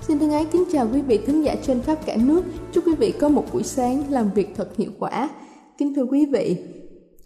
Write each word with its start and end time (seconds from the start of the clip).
Xin 0.00 0.18
thân 0.18 0.30
ái 0.30 0.46
kính 0.52 0.64
chào 0.72 0.88
quý 0.92 1.02
vị 1.02 1.20
thính 1.26 1.44
giả 1.44 1.54
trên 1.62 1.82
khắp 1.82 1.98
cả 2.06 2.16
nước. 2.16 2.42
Chúc 2.72 2.86
quý 2.86 2.94
vị 2.94 3.12
có 3.20 3.28
một 3.28 3.44
buổi 3.52 3.62
sáng 3.62 4.02
làm 4.10 4.30
việc 4.34 4.54
thật 4.56 4.76
hiệu 4.76 4.90
quả. 4.98 5.28
Kính 5.78 5.94
thưa 5.94 6.04
quý 6.04 6.26
vị, 6.26 6.56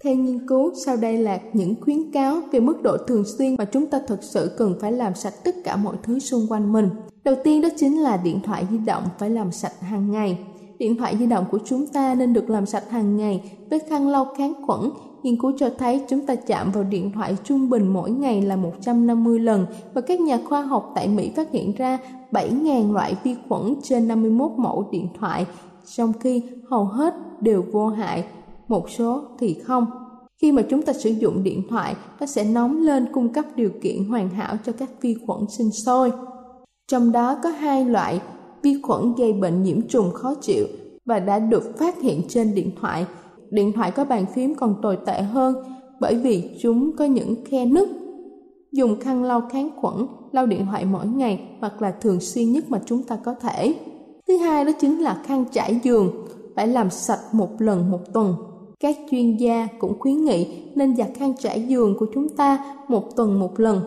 theo 0.04 0.14
nghiên 0.14 0.48
cứu, 0.48 0.72
sau 0.86 0.96
đây 0.96 1.18
là 1.18 1.38
những 1.52 1.74
khuyến 1.80 2.12
cáo 2.12 2.40
về 2.52 2.60
mức 2.60 2.82
độ 2.82 2.96
thường 3.06 3.24
xuyên 3.24 3.54
mà 3.58 3.64
chúng 3.64 3.86
ta 3.86 4.00
thực 4.06 4.22
sự 4.22 4.50
cần 4.58 4.78
phải 4.80 4.92
làm 4.92 5.14
sạch 5.14 5.34
tất 5.44 5.54
cả 5.64 5.76
mọi 5.76 5.96
thứ 6.02 6.18
xung 6.18 6.46
quanh 6.48 6.72
mình. 6.72 6.88
Đầu 7.24 7.34
tiên 7.44 7.60
đó 7.60 7.68
chính 7.76 8.02
là 8.02 8.16
điện 8.16 8.40
thoại 8.44 8.66
di 8.70 8.78
động 8.78 9.02
phải 9.18 9.30
làm 9.30 9.52
sạch 9.52 9.80
hàng 9.80 10.10
ngày. 10.10 10.38
Điện 10.78 10.96
thoại 10.96 11.16
di 11.18 11.26
động 11.26 11.44
của 11.50 11.58
chúng 11.64 11.86
ta 11.86 12.14
nên 12.14 12.32
được 12.32 12.50
làm 12.50 12.66
sạch 12.66 12.90
hàng 12.90 13.16
ngày 13.16 13.52
với 13.70 13.78
khăn 13.78 14.08
lau 14.08 14.34
kháng 14.38 14.66
khuẩn. 14.66 14.80
Nghiên 15.24 15.36
cứu 15.36 15.52
cho 15.58 15.70
thấy 15.78 16.02
chúng 16.08 16.26
ta 16.26 16.34
chạm 16.34 16.70
vào 16.70 16.84
điện 16.84 17.12
thoại 17.12 17.36
trung 17.44 17.70
bình 17.70 17.88
mỗi 17.88 18.10
ngày 18.10 18.42
là 18.42 18.56
150 18.56 19.38
lần 19.38 19.66
và 19.94 20.00
các 20.00 20.20
nhà 20.20 20.38
khoa 20.48 20.62
học 20.62 20.92
tại 20.94 21.08
Mỹ 21.08 21.32
phát 21.36 21.50
hiện 21.50 21.72
ra 21.76 21.98
7.000 22.32 22.92
loại 22.92 23.16
vi 23.24 23.36
khuẩn 23.48 23.74
trên 23.82 24.08
51 24.08 24.50
mẫu 24.56 24.88
điện 24.90 25.08
thoại, 25.18 25.46
trong 25.96 26.12
khi 26.20 26.42
hầu 26.70 26.84
hết 26.84 27.14
đều 27.40 27.64
vô 27.72 27.88
hại, 27.88 28.24
một 28.68 28.90
số 28.90 29.22
thì 29.38 29.54
không. 29.54 29.86
Khi 30.42 30.52
mà 30.52 30.62
chúng 30.62 30.82
ta 30.82 30.92
sử 30.92 31.10
dụng 31.10 31.42
điện 31.42 31.62
thoại, 31.70 31.94
nó 32.20 32.26
sẽ 32.26 32.44
nóng 32.44 32.80
lên 32.80 33.06
cung 33.12 33.32
cấp 33.32 33.44
điều 33.56 33.70
kiện 33.82 34.04
hoàn 34.04 34.28
hảo 34.28 34.56
cho 34.64 34.72
các 34.72 34.90
vi 35.00 35.16
khuẩn 35.26 35.40
sinh 35.48 35.70
sôi. 35.70 36.12
Trong 36.88 37.12
đó 37.12 37.38
có 37.42 37.48
hai 37.48 37.84
loại 37.84 38.20
vi 38.62 38.80
khuẩn 38.82 39.14
gây 39.14 39.32
bệnh 39.32 39.62
nhiễm 39.62 39.88
trùng 39.88 40.10
khó 40.12 40.34
chịu 40.34 40.66
và 41.04 41.18
đã 41.18 41.38
được 41.38 41.78
phát 41.78 42.00
hiện 42.02 42.22
trên 42.28 42.54
điện 42.54 42.70
thoại. 42.80 43.06
Điện 43.54 43.72
thoại 43.72 43.90
có 43.90 44.04
bàn 44.04 44.26
phím 44.34 44.54
còn 44.54 44.74
tồi 44.82 44.98
tệ 45.06 45.22
hơn 45.22 45.54
bởi 46.00 46.14
vì 46.14 46.50
chúng 46.60 46.96
có 46.96 47.04
những 47.04 47.44
khe 47.44 47.66
nứt. 47.66 47.88
Dùng 48.72 49.00
khăn 49.00 49.24
lau 49.24 49.42
kháng 49.52 49.70
khuẩn, 49.76 50.06
lau 50.32 50.46
điện 50.46 50.66
thoại 50.66 50.84
mỗi 50.84 51.06
ngày 51.06 51.40
hoặc 51.60 51.82
là 51.82 51.90
thường 51.90 52.20
xuyên 52.20 52.52
nhất 52.52 52.64
mà 52.68 52.80
chúng 52.86 53.02
ta 53.02 53.16
có 53.24 53.34
thể. 53.34 53.74
Thứ 54.28 54.36
hai 54.36 54.64
đó 54.64 54.72
chính 54.80 55.02
là 55.02 55.22
khăn 55.26 55.44
trải 55.52 55.80
giường, 55.82 56.26
phải 56.56 56.68
làm 56.68 56.90
sạch 56.90 57.20
một 57.32 57.48
lần 57.58 57.90
một 57.90 58.00
tuần. 58.12 58.34
Các 58.80 58.96
chuyên 59.10 59.36
gia 59.36 59.68
cũng 59.78 59.98
khuyến 59.98 60.24
nghị 60.24 60.46
nên 60.74 60.96
giặt 60.96 61.08
khăn 61.14 61.34
trải 61.38 61.62
giường 61.62 61.96
của 61.98 62.06
chúng 62.14 62.28
ta 62.28 62.74
một 62.88 63.16
tuần 63.16 63.38
một 63.38 63.60
lần. 63.60 63.80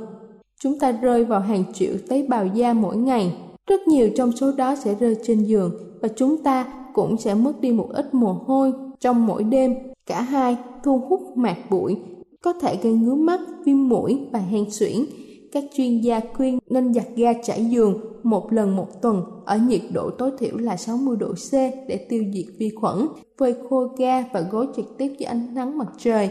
Chúng 0.59 0.79
ta 0.79 0.91
rơi 0.91 1.25
vào 1.25 1.39
hàng 1.39 1.63
triệu 1.73 1.93
tế 2.09 2.25
bào 2.29 2.45
da 2.45 2.73
mỗi 2.73 2.97
ngày. 2.97 3.37
Rất 3.67 3.87
nhiều 3.87 4.09
trong 4.15 4.31
số 4.31 4.51
đó 4.51 4.75
sẽ 4.75 4.95
rơi 4.95 5.17
trên 5.23 5.43
giường 5.43 5.71
và 6.01 6.07
chúng 6.15 6.43
ta 6.43 6.65
cũng 6.93 7.17
sẽ 7.17 7.33
mất 7.33 7.61
đi 7.61 7.71
một 7.71 7.89
ít 7.93 8.13
mồ 8.13 8.33
hôi 8.33 8.73
trong 8.99 9.27
mỗi 9.27 9.43
đêm. 9.43 9.75
Cả 10.05 10.21
hai 10.21 10.57
thu 10.83 11.01
hút 11.09 11.21
mạt 11.35 11.57
bụi, 11.69 11.97
có 12.41 12.53
thể 12.53 12.77
gây 12.83 12.93
ngứa 12.93 13.15
mắt, 13.15 13.39
viêm 13.65 13.89
mũi 13.89 14.19
và 14.31 14.39
hen 14.39 14.65
suyễn. 14.69 15.05
Các 15.51 15.63
chuyên 15.73 16.01
gia 16.01 16.21
khuyên 16.33 16.59
nên 16.69 16.93
giặt 16.93 17.05
ga 17.15 17.33
trải 17.33 17.65
giường 17.65 18.01
một 18.23 18.53
lần 18.53 18.75
một 18.75 19.01
tuần 19.01 19.23
ở 19.45 19.57
nhiệt 19.57 19.81
độ 19.93 20.09
tối 20.09 20.31
thiểu 20.39 20.57
là 20.57 20.77
60 20.77 21.17
độ 21.17 21.33
C 21.33 21.51
để 21.87 22.05
tiêu 22.09 22.23
diệt 22.33 22.45
vi 22.57 22.69
khuẩn. 22.69 23.07
Phơi 23.39 23.55
khô 23.69 23.87
ga 23.97 24.23
và 24.33 24.41
gối 24.41 24.67
trực 24.75 24.97
tiếp 24.97 25.15
dưới 25.19 25.25
ánh 25.25 25.53
nắng 25.53 25.77
mặt 25.77 25.87
trời. 25.97 26.29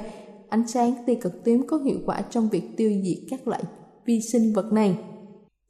Ánh 0.48 0.66
sáng 0.66 0.92
tia 1.06 1.14
cực 1.14 1.44
tím 1.44 1.66
có 1.66 1.76
hiệu 1.76 1.96
quả 2.06 2.22
trong 2.30 2.48
việc 2.48 2.62
tiêu 2.76 2.90
diệt 3.04 3.18
các 3.30 3.48
loại 3.48 3.62
vi 4.06 4.20
sinh 4.32 4.52
vật 4.54 4.72
này. 4.72 4.98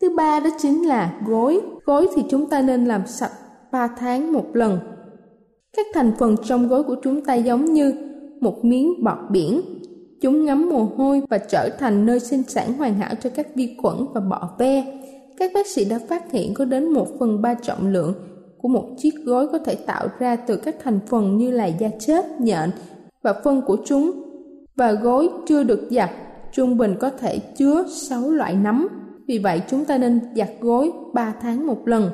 Thứ 0.01 0.17
ba 0.17 0.41
đó 0.41 0.51
chính 0.59 0.89
là 0.89 1.21
gối. 1.27 1.61
Gối 1.85 2.09
thì 2.15 2.23
chúng 2.29 2.49
ta 2.49 2.63
nên 2.63 2.85
làm 2.85 3.07
sạch 3.07 3.33
3 3.73 3.89
tháng 3.99 4.33
một 4.33 4.47
lần. 4.53 4.79
Các 5.77 5.87
thành 5.95 6.13
phần 6.19 6.37
trong 6.45 6.69
gối 6.69 6.83
của 6.83 6.97
chúng 7.03 7.25
ta 7.25 7.35
giống 7.35 7.65
như 7.65 7.95
một 8.41 8.65
miếng 8.65 9.05
bọt 9.05 9.19
biển. 9.31 9.61
Chúng 10.21 10.45
ngấm 10.45 10.69
mồ 10.71 10.85
hôi 10.97 11.23
và 11.31 11.39
trở 11.39 11.69
thành 11.79 12.07
nơi 12.07 12.21
sinh 12.21 12.43
sản 12.43 12.73
hoàn 12.73 12.95
hảo 12.95 13.15
cho 13.23 13.31
các 13.31 13.55
vi 13.55 13.77
khuẩn 13.83 13.97
và 14.15 14.21
bọ 14.21 14.51
ve. 14.59 15.01
Các 15.37 15.51
bác 15.55 15.67
sĩ 15.67 15.85
đã 15.85 15.99
phát 16.09 16.33
hiện 16.33 16.55
có 16.55 16.65
đến 16.65 16.85
1 16.89 17.07
phần 17.19 17.43
3 17.43 17.55
trọng 17.55 17.89
lượng 17.93 18.15
của 18.59 18.69
một 18.69 18.85
chiếc 18.99 19.15
gối 19.25 19.49
có 19.53 19.59
thể 19.59 19.75
tạo 19.75 20.09
ra 20.19 20.37
từ 20.37 20.57
các 20.57 20.77
thành 20.83 21.01
phần 21.07 21.37
như 21.37 21.51
là 21.51 21.67
da 21.67 21.89
chết, 21.99 22.41
nhện 22.41 22.71
và 23.23 23.33
phân 23.45 23.63
của 23.63 23.77
chúng. 23.85 24.11
Và 24.77 24.93
gối 24.93 25.29
chưa 25.47 25.63
được 25.63 25.89
giặt, 25.91 26.11
trung 26.53 26.79
bình 26.79 26.95
có 27.01 27.11
thể 27.11 27.39
chứa 27.39 27.85
6 27.89 28.31
loại 28.31 28.55
nấm. 28.55 28.89
Vì 29.29 29.39
vậy 29.39 29.63
chúng 29.71 29.85
ta 29.85 29.99
nên 29.99 30.21
giặt 30.37 30.51
gối 30.61 30.93
3 31.15 31.35
tháng 31.41 31.67
một 31.67 31.89
lần. 31.89 32.11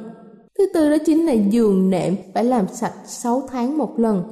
Thứ 0.62 0.68
tư 0.74 0.90
đó 0.90 0.96
chính 1.06 1.26
là 1.26 1.32
giường 1.32 1.90
nệm 1.90 2.16
phải 2.34 2.44
làm 2.44 2.66
sạch 2.72 2.92
6 3.06 3.42
tháng 3.50 3.78
một 3.78 3.98
lần. 3.98 4.22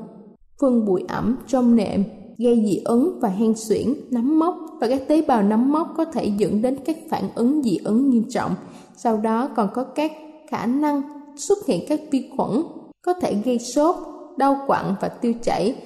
Phân 0.60 0.86
bụi 0.86 1.04
ẩm 1.08 1.36
trong 1.46 1.76
nệm 1.76 2.04
gây 2.38 2.62
dị 2.66 2.82
ứng 2.84 3.18
và 3.20 3.28
hen 3.28 3.54
suyễn, 3.56 3.94
nấm 4.10 4.38
mốc 4.38 4.56
và 4.80 4.88
các 4.88 5.08
tế 5.08 5.22
bào 5.22 5.42
nấm 5.42 5.72
mốc 5.72 5.94
có 5.96 6.04
thể 6.04 6.32
dẫn 6.36 6.62
đến 6.62 6.76
các 6.84 6.96
phản 7.10 7.28
ứng 7.34 7.62
dị 7.62 7.78
ứng 7.84 8.10
nghiêm 8.10 8.24
trọng. 8.30 8.54
Sau 8.96 9.16
đó 9.16 9.48
còn 9.56 9.68
có 9.74 9.84
các 9.84 10.12
khả 10.50 10.66
năng 10.66 11.02
xuất 11.36 11.58
hiện 11.66 11.84
các 11.88 12.00
vi 12.10 12.30
khuẩn 12.36 12.62
có 13.02 13.14
thể 13.14 13.34
gây 13.44 13.58
sốt, 13.58 13.96
đau 14.36 14.58
quặn 14.66 14.94
và 15.00 15.08
tiêu 15.08 15.32
chảy 15.42 15.76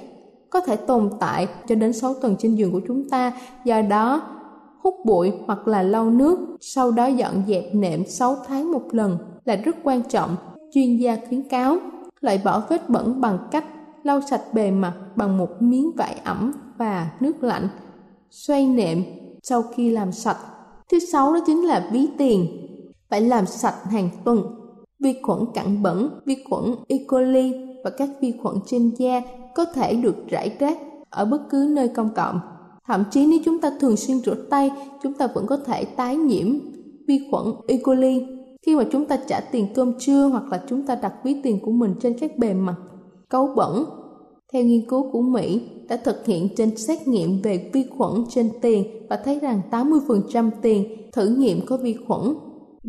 có 0.51 0.61
thể 0.61 0.77
tồn 0.77 1.11
tại 1.21 1.49
cho 1.69 1.75
đến 1.75 1.93
6 1.93 2.15
tuần 2.15 2.37
trên 2.39 2.55
giường 2.55 2.73
của 2.73 2.81
chúng 2.89 3.09
ta. 3.09 3.33
Do 3.65 3.83
đó, 3.83 4.23
hút 4.83 4.95
bụi 5.05 5.33
hoặc 5.47 5.69
là 5.69 5.83
lau 5.83 6.11
nước, 6.11 6.39
sau 6.61 6.91
đó 6.91 7.07
dọn 7.07 7.43
dẹp 7.49 7.75
nệm 7.75 8.07
6 8.07 8.37
tháng 8.47 8.73
một 8.73 8.95
lần 8.95 9.19
là 9.44 9.56
rất 9.56 9.76
quan 9.85 10.02
trọng. 10.08 10.37
Chuyên 10.73 10.96
gia 10.96 11.17
khuyến 11.29 11.49
cáo 11.49 11.76
loại 12.20 12.41
bỏ 12.44 12.62
vết 12.69 12.91
bẩn 12.91 13.20
bằng 13.20 13.38
cách 13.50 13.64
lau 14.02 14.20
sạch 14.20 14.43
bề 14.52 14.70
mặt 14.70 14.94
bằng 15.17 15.38
một 15.38 15.49
miếng 15.61 15.91
vải 15.96 16.20
ẩm 16.25 16.52
và 16.79 17.11
nước 17.20 17.43
lạnh. 17.43 17.69
Xoay 18.31 18.67
nệm 18.67 19.05
sau 19.43 19.62
khi 19.62 19.91
làm 19.91 20.12
sạch. 20.12 20.38
Thứ 20.91 20.99
sáu 20.99 21.32
đó 21.32 21.41
chính 21.46 21.67
là 21.67 21.88
ví 21.93 22.08
tiền. 22.19 22.46
Phải 23.11 23.20
làm 23.20 23.46
sạch 23.46 23.85
hàng 23.85 24.08
tuần. 24.25 24.43
Vi 24.99 25.14
khuẩn 25.23 25.38
cặn 25.55 25.82
bẩn, 25.82 26.20
vi 26.26 26.37
khuẩn 26.50 26.64
E. 26.88 26.96
coli 27.08 27.52
và 27.85 27.91
các 27.91 28.08
vi 28.20 28.35
khuẩn 28.43 28.56
trên 28.67 28.91
da 28.99 29.23
có 29.55 29.64
thể 29.64 29.94
được 29.94 30.29
rải 30.29 30.56
rác 30.58 30.79
ở 31.11 31.25
bất 31.25 31.41
cứ 31.50 31.69
nơi 31.70 31.88
công 31.88 32.11
cộng. 32.14 32.41
Thậm 32.87 33.05
chí 33.11 33.26
nếu 33.26 33.38
chúng 33.44 33.61
ta 33.61 33.70
thường 33.81 33.96
xuyên 33.96 34.19
rửa 34.19 34.35
tay, 34.50 34.70
chúng 35.02 35.14
ta 35.14 35.26
vẫn 35.35 35.46
có 35.46 35.56
thể 35.56 35.85
tái 35.85 36.17
nhiễm 36.17 36.58
vi 37.08 37.29
khuẩn 37.31 37.46
E. 37.69 37.76
coli 37.76 38.26
khi 38.67 38.77
mà 38.77 38.85
chúng 38.93 39.07
ta 39.07 39.17
trả 39.27 39.41
tiền 39.41 39.67
cơm 39.75 39.93
trưa 39.99 40.27
hoặc 40.27 40.45
là 40.51 40.63
chúng 40.69 40.87
ta 40.87 40.95
đặt 40.95 41.15
ví 41.25 41.41
tiền 41.43 41.61
của 41.63 41.71
mình 41.71 41.95
trên 42.01 42.19
các 42.19 42.39
bề 42.39 42.55
mặt 42.55 42.77
cấu 43.29 43.47
bẩn. 43.57 43.85
Theo 44.53 44.63
nghiên 44.63 44.89
cứu 44.89 45.11
của 45.13 45.21
Mỹ 45.21 45.63
đã 45.89 45.97
thực 45.97 46.27
hiện 46.27 46.49
trên 46.57 46.77
xét 46.77 47.09
nghiệm 47.09 47.43
về 47.43 47.71
vi 47.73 47.85
khuẩn 47.99 48.13
trên 48.29 48.51
tiền 48.63 49.07
và 49.11 49.17
thấy 49.17 49.41
rằng 49.41 49.61
80% 49.71 50.51
tiền 50.63 51.11
thử 51.13 51.29
nghiệm 51.29 51.67
có 51.67 51.77
vi 51.77 51.97
khuẩn 52.07 52.21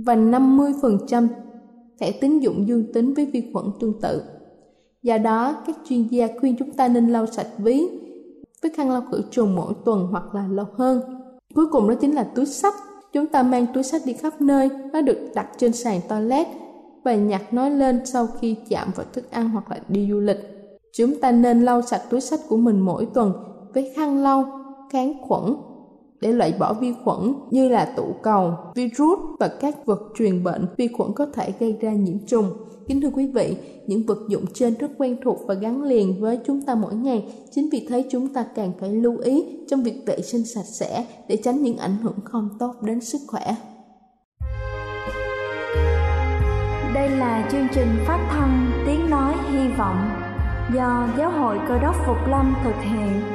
và 0.05 0.15
50% 0.15 1.27
thẻ 1.99 2.11
tín 2.11 2.39
dụng 2.39 2.67
dương 2.67 2.93
tính 2.93 3.13
với 3.13 3.25
vi 3.25 3.43
khuẩn 3.53 3.65
tương 3.79 4.01
tự. 4.01 4.21
Do 5.03 5.17
đó, 5.17 5.55
các 5.67 5.75
chuyên 5.89 6.07
gia 6.07 6.27
khuyên 6.39 6.55
chúng 6.59 6.71
ta 6.71 6.87
nên 6.87 7.07
lau 7.07 7.25
sạch 7.25 7.47
ví 7.57 7.87
với 8.61 8.71
khăn 8.75 8.89
lau 8.89 9.01
khử 9.11 9.21
trùng 9.31 9.55
mỗi 9.55 9.73
tuần 9.85 10.07
hoặc 10.11 10.35
là 10.35 10.47
lâu 10.47 10.65
hơn. 10.73 11.01
Cuối 11.55 11.65
cùng 11.71 11.89
đó 11.89 11.95
chính 12.01 12.15
là 12.15 12.23
túi 12.23 12.45
sách. 12.45 12.73
Chúng 13.15 13.27
ta 13.27 13.43
mang 13.43 13.65
túi 13.73 13.83
sách 13.83 14.01
đi 14.05 14.13
khắp 14.13 14.41
nơi, 14.41 14.69
nó 14.93 15.01
được 15.01 15.31
đặt 15.35 15.47
trên 15.57 15.73
sàn 15.73 15.99
toilet 16.07 16.47
và 17.03 17.15
nhặt 17.15 17.41
nó 17.51 17.69
lên 17.69 18.05
sau 18.05 18.27
khi 18.41 18.55
chạm 18.69 18.91
vào 18.95 19.05
thức 19.13 19.31
ăn 19.31 19.49
hoặc 19.49 19.71
là 19.71 19.79
đi 19.87 20.07
du 20.11 20.19
lịch. 20.19 20.37
Chúng 20.93 21.21
ta 21.21 21.31
nên 21.31 21.61
lau 21.61 21.81
sạch 21.81 22.01
túi 22.09 22.21
sách 22.21 22.39
của 22.49 22.57
mình 22.57 22.79
mỗi 22.79 23.07
tuần 23.13 23.33
với 23.73 23.93
khăn 23.95 24.23
lau 24.23 24.45
kháng 24.89 25.13
khuẩn 25.21 25.55
để 26.21 26.31
loại 26.31 26.53
bỏ 26.59 26.73
vi 26.73 26.93
khuẩn 27.03 27.33
như 27.51 27.69
là 27.69 27.93
tụ 27.97 28.15
cầu, 28.23 28.53
virus 28.75 29.19
và 29.39 29.47
các 29.47 29.85
vật 29.85 29.99
truyền 30.17 30.43
bệnh 30.43 30.65
vi 30.77 30.87
khuẩn 30.87 31.13
có 31.13 31.25
thể 31.25 31.53
gây 31.59 31.77
ra 31.81 31.93
nhiễm 31.93 32.17
trùng. 32.27 32.45
Kính 32.87 33.01
thưa 33.01 33.09
quý 33.13 33.27
vị, 33.27 33.57
những 33.87 34.03
vật 34.05 34.17
dụng 34.29 34.45
trên 34.53 34.73
rất 34.79 34.91
quen 34.97 35.17
thuộc 35.23 35.37
và 35.47 35.53
gắn 35.53 35.83
liền 35.83 36.21
với 36.21 36.39
chúng 36.45 36.61
ta 36.61 36.75
mỗi 36.75 36.95
ngày. 36.95 37.33
Chính 37.51 37.69
vì 37.71 37.87
thế 37.89 38.05
chúng 38.11 38.33
ta 38.33 38.45
càng 38.55 38.71
phải 38.79 38.89
lưu 38.89 39.17
ý 39.17 39.45
trong 39.67 39.83
việc 39.83 40.03
vệ 40.05 40.21
sinh 40.21 40.45
sạch 40.45 40.65
sẽ 40.65 41.05
để 41.27 41.37
tránh 41.43 41.63
những 41.63 41.77
ảnh 41.77 41.97
hưởng 42.03 42.19
không 42.23 42.49
tốt 42.59 42.73
đến 42.81 43.01
sức 43.01 43.21
khỏe. 43.27 43.55
Đây 46.93 47.09
là 47.09 47.49
chương 47.51 47.67
trình 47.73 47.87
phát 48.07 48.27
thanh 48.31 48.71
Tiếng 48.87 49.09
Nói 49.09 49.33
Hy 49.51 49.67
Vọng 49.77 50.09
do 50.75 51.07
Giáo 51.17 51.31
hội 51.31 51.57
Cơ 51.67 51.79
đốc 51.79 51.95
Phục 52.05 52.17
Lâm 52.27 52.55
thực 52.63 52.75
hiện. 52.81 53.34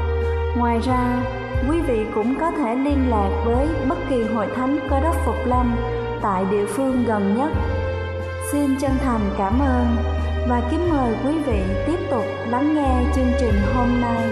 Ngoài 0.57 0.79
ra, 0.79 1.23
quý 1.69 1.81
vị 1.81 2.05
cũng 2.15 2.35
có 2.39 2.51
thể 2.51 2.75
liên 2.75 3.09
lạc 3.09 3.43
với 3.45 3.67
bất 3.89 3.97
kỳ 4.09 4.23
hội 4.23 4.47
thánh 4.55 4.79
cơ 4.89 4.99
đốc 4.99 5.15
Phục 5.25 5.35
Lâm 5.45 5.75
tại 6.21 6.45
địa 6.51 6.65
phương 6.65 7.03
gần 7.07 7.35
nhất. 7.37 7.49
Xin 8.51 8.75
chân 8.81 8.91
thành 8.99 9.21
cảm 9.37 9.59
ơn 9.59 9.85
và 10.49 10.67
kính 10.71 10.89
mời 10.89 11.15
quý 11.25 11.31
vị 11.45 11.61
tiếp 11.87 11.97
tục 12.11 12.23
lắng 12.47 12.75
nghe 12.75 13.11
chương 13.15 13.31
trình 13.39 13.53
hôm 13.75 14.01
nay. 14.01 14.23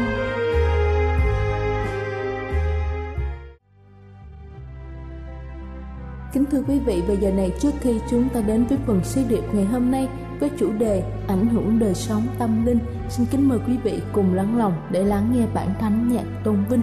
Kính 6.33 6.45
thưa 6.51 6.61
quý 6.67 6.79
vị, 6.85 7.03
về 7.07 7.17
giờ 7.21 7.31
này 7.31 7.51
trước 7.59 7.71
khi 7.81 7.99
chúng 8.09 8.29
ta 8.29 8.41
đến 8.41 8.65
với 8.69 8.77
phần 8.87 8.99
suy 9.03 9.23
điệp 9.29 9.43
ngày 9.53 9.65
hôm 9.65 9.91
nay 9.91 10.07
với 10.39 10.49
chủ 10.59 10.71
đề 10.71 11.03
ảnh 11.27 11.49
hưởng 11.49 11.79
đời 11.79 11.93
sống 11.93 12.27
tâm 12.39 12.65
linh, 12.65 12.79
xin 13.09 13.25
kính 13.31 13.49
mời 13.49 13.59
quý 13.67 13.77
vị 13.83 14.01
cùng 14.13 14.33
lắng 14.33 14.57
lòng 14.57 14.73
để 14.91 15.03
lắng 15.03 15.31
nghe 15.33 15.45
bản 15.53 15.67
thánh 15.79 16.07
nhạc 16.07 16.25
tôn 16.43 16.65
vinh. 16.69 16.81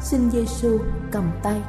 Xin 0.00 0.30
Giêsu 0.30 0.78
cầm 1.10 1.24
tay 1.42 1.60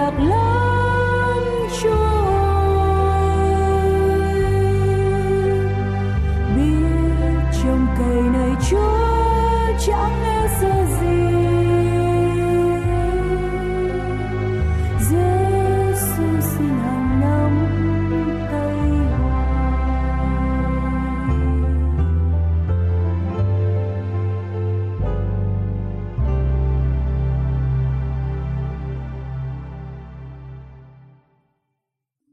được 0.00 0.49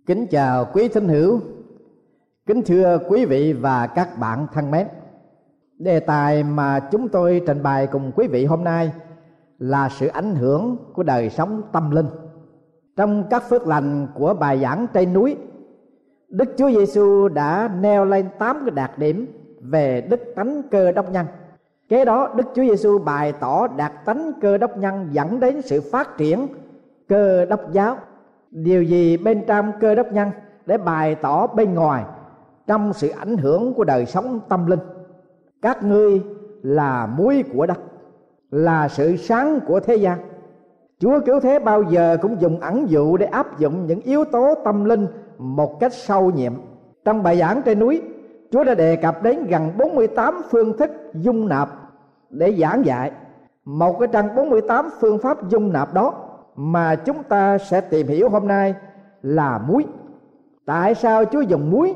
Kính 0.07 0.27
chào 0.27 0.65
quý 0.73 0.87
thính 0.87 1.07
hữu, 1.07 1.39
kính 2.45 2.61
thưa 2.61 2.99
quý 3.09 3.25
vị 3.25 3.53
và 3.53 3.87
các 3.87 4.17
bạn 4.19 4.47
thân 4.53 4.71
mến. 4.71 4.87
Đề 5.77 5.99
tài 5.99 6.43
mà 6.43 6.79
chúng 6.91 7.09
tôi 7.09 7.41
trình 7.47 7.63
bày 7.63 7.87
cùng 7.87 8.11
quý 8.15 8.27
vị 8.27 8.45
hôm 8.45 8.63
nay 8.63 8.91
là 9.59 9.89
sự 9.89 10.07
ảnh 10.07 10.35
hưởng 10.35 10.77
của 10.93 11.03
đời 11.03 11.29
sống 11.29 11.61
tâm 11.71 11.91
linh. 11.91 12.05
Trong 12.95 13.23
các 13.29 13.49
phước 13.49 13.67
lành 13.67 14.07
của 14.15 14.33
bài 14.33 14.59
giảng 14.59 14.87
trên 14.93 15.13
núi, 15.13 15.37
Đức 16.29 16.53
Chúa 16.57 16.69
Giêsu 16.69 17.27
đã 17.27 17.69
nêu 17.81 18.05
lên 18.05 18.25
tám 18.39 18.59
cái 18.65 18.71
đặc 18.71 18.97
điểm 18.97 19.27
về 19.61 20.01
đức 20.01 20.19
tánh 20.35 20.61
cơ 20.71 20.91
đốc 20.91 21.11
nhân. 21.11 21.25
Kế 21.89 22.05
đó 22.05 22.33
Đức 22.35 22.47
Chúa 22.55 22.63
Giêsu 22.63 22.99
bày 22.99 23.33
tỏ 23.39 23.67
đặc 23.67 23.93
tánh 24.05 24.31
cơ 24.41 24.57
đốc 24.57 24.77
nhân 24.77 25.09
dẫn 25.11 25.39
đến 25.39 25.61
sự 25.61 25.81
phát 25.91 26.17
triển 26.17 26.47
cơ 27.07 27.45
đốc 27.45 27.71
giáo 27.71 27.97
điều 28.51 28.84
gì 28.84 29.18
bên 29.18 29.44
trong 29.48 29.72
cơ 29.80 29.96
đốc 29.96 30.12
nhân 30.12 30.30
để 30.66 30.77
bày 30.77 31.16
tỏ 31.16 31.48
bên 31.48 31.74
ngoài 31.74 32.04
trong 32.68 32.94
sự 32.94 33.10
ảnh 33.10 33.38
hưởng 33.38 33.74
của 33.74 33.84
đời 33.84 34.06
sống 34.06 34.39
tâm 34.50 34.68
linh? 34.68 34.80
Các 35.62 35.84
ngươi 35.84 36.22
là 36.62 37.06
muối 37.06 37.44
của 37.54 37.66
đất, 37.66 37.80
là 38.51 38.88
sự 38.88 39.16
sáng 39.16 39.60
của 39.68 39.80
thế 39.80 39.96
gian. 39.96 40.20
Chúa 41.00 41.20
cứu 41.25 41.39
thế 41.39 41.60
bao 41.60 41.84
giờ 41.84 42.18
cũng 42.22 42.42
dùng 42.42 42.60
ẩn 42.60 42.89
dụ 42.89 43.18
để 43.18 43.25
áp 43.25 43.60
dụng 43.60 43.86
những 43.88 44.01
yếu 44.01 44.25
tố 44.25 44.54
tâm 44.66 44.86
linh 44.86 45.08
một 45.38 45.80
cách 45.80 45.94
sâu 45.94 46.32
nhiệm. 46.32 46.54
Trong 47.06 47.24
bài 47.24 47.38
giảng 47.38 47.62
trên 47.66 47.80
núi, 47.80 48.01
chúa 48.51 48.63
đã 48.63 48.75
đề 48.75 48.96
cập 48.96 49.24
đến 49.24 49.48
gần 49.48 49.72
48 49.77 50.42
phương 50.50 50.77
thức 50.77 50.92
dung 51.13 51.48
nạp 51.48 51.70
để 52.30 52.56
giảng 52.60 52.86
dạy. 52.86 53.12
Một 53.66 54.00
cái 54.00 54.08
trang 54.12 54.36
48 54.36 54.89
phương 55.00 55.20
pháp 55.20 55.50
dung 55.50 55.74
nạp 55.74 55.94
đó 55.94 56.26
mà 56.57 56.95
chúng 56.95 57.23
ta 57.23 57.57
sẽ 57.57 57.81
tìm 57.81 58.07
hiểu 58.07 58.29
hôm 58.29 58.47
nay 58.47 58.75
là 59.21 59.57
muối. 59.67 59.85
Tại 60.65 60.95
sao 60.95 61.25
chúa 61.25 61.41
dùng 61.41 61.71
muối? 61.71 61.95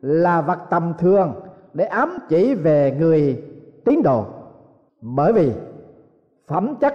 Là 0.00 0.40
vật 0.40 0.58
tầm 0.70 0.92
thường 0.98 1.34
để 1.74 1.84
ám 1.84 2.18
chỉ 2.28 2.54
về 2.54 2.96
người 2.98 3.42
tín 3.84 4.02
đồ. 4.02 4.24
Bởi 5.00 5.32
vì 5.32 5.52
phẩm 6.46 6.74
chất 6.80 6.94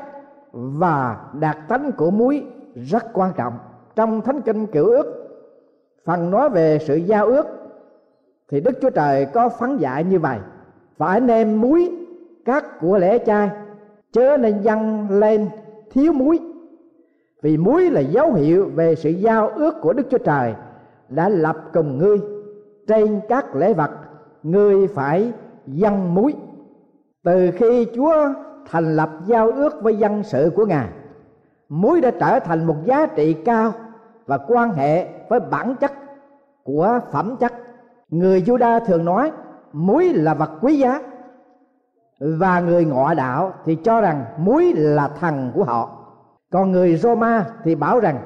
và 0.51 1.25
đặc 1.33 1.57
tánh 1.67 1.91
của 1.91 2.11
muối 2.11 2.43
rất 2.75 3.05
quan 3.13 3.31
trọng. 3.37 3.53
Trong 3.95 4.21
thánh 4.21 4.41
kinh 4.41 4.67
cựu 4.67 4.85
ước, 4.85 5.27
phần 6.05 6.31
nói 6.31 6.49
về 6.49 6.79
sự 6.79 6.95
giao 6.95 7.25
ước, 7.25 7.47
thì 8.49 8.61
đức 8.61 8.77
chúa 8.81 8.89
trời 8.89 9.25
có 9.25 9.49
phán 9.49 9.77
dạy 9.77 10.03
như 10.03 10.19
vậy. 10.19 10.39
Phải 10.97 11.21
nêm 11.21 11.61
muối 11.61 11.91
các 12.45 12.79
của 12.81 12.97
lễ 12.97 13.17
chai 13.25 13.49
chớ 14.11 14.37
nên 14.37 14.61
dâng 14.61 15.07
lên 15.09 15.49
thiếu 15.91 16.13
muối 16.13 16.39
vì 17.41 17.57
muối 17.57 17.91
là 17.91 17.99
dấu 17.99 18.33
hiệu 18.33 18.69
về 18.75 18.95
sự 18.95 19.09
giao 19.09 19.49
ước 19.49 19.75
của 19.81 19.93
đức 19.93 20.07
chúa 20.09 20.17
trời 20.17 20.55
đã 21.09 21.29
lập 21.29 21.57
cùng 21.73 21.97
ngươi 21.97 22.19
trên 22.87 23.21
các 23.29 23.55
lễ 23.55 23.73
vật. 23.73 23.91
Ngươi 24.43 24.87
phải 24.87 25.31
dâng 25.67 26.15
muối. 26.15 26.33
Từ 27.23 27.51
khi 27.51 27.87
chúa 27.95 28.15
thành 28.69 28.95
lập 28.95 29.09
giao 29.25 29.51
ước 29.51 29.81
với 29.81 29.95
dân 29.95 30.23
sự 30.23 30.51
của 30.55 30.65
ngài, 30.65 30.87
muối 31.69 32.01
đã 32.01 32.11
trở 32.11 32.39
thành 32.39 32.65
một 32.65 32.75
giá 32.85 33.05
trị 33.05 33.33
cao 33.33 33.73
và 34.25 34.37
quan 34.47 34.71
hệ 34.71 35.07
với 35.29 35.39
bản 35.39 35.75
chất 35.75 35.91
của 36.63 36.99
phẩm 37.11 37.35
chất. 37.39 37.53
Người 38.09 38.41
Juda 38.41 38.79
thường 38.79 39.05
nói, 39.05 39.31
muối 39.73 40.13
là 40.13 40.33
vật 40.33 40.51
quý 40.61 40.77
giá. 40.77 41.01
Và 42.19 42.59
người 42.59 42.85
ngoại 42.85 43.15
đạo 43.15 43.53
thì 43.65 43.75
cho 43.75 44.01
rằng 44.01 44.25
muối 44.37 44.73
là 44.73 45.07
thần 45.07 45.51
của 45.55 45.63
họ 45.63 45.96
còn 46.51 46.71
người 46.71 46.95
Roma 46.95 47.45
thì 47.63 47.75
bảo 47.75 47.99
rằng 47.99 48.19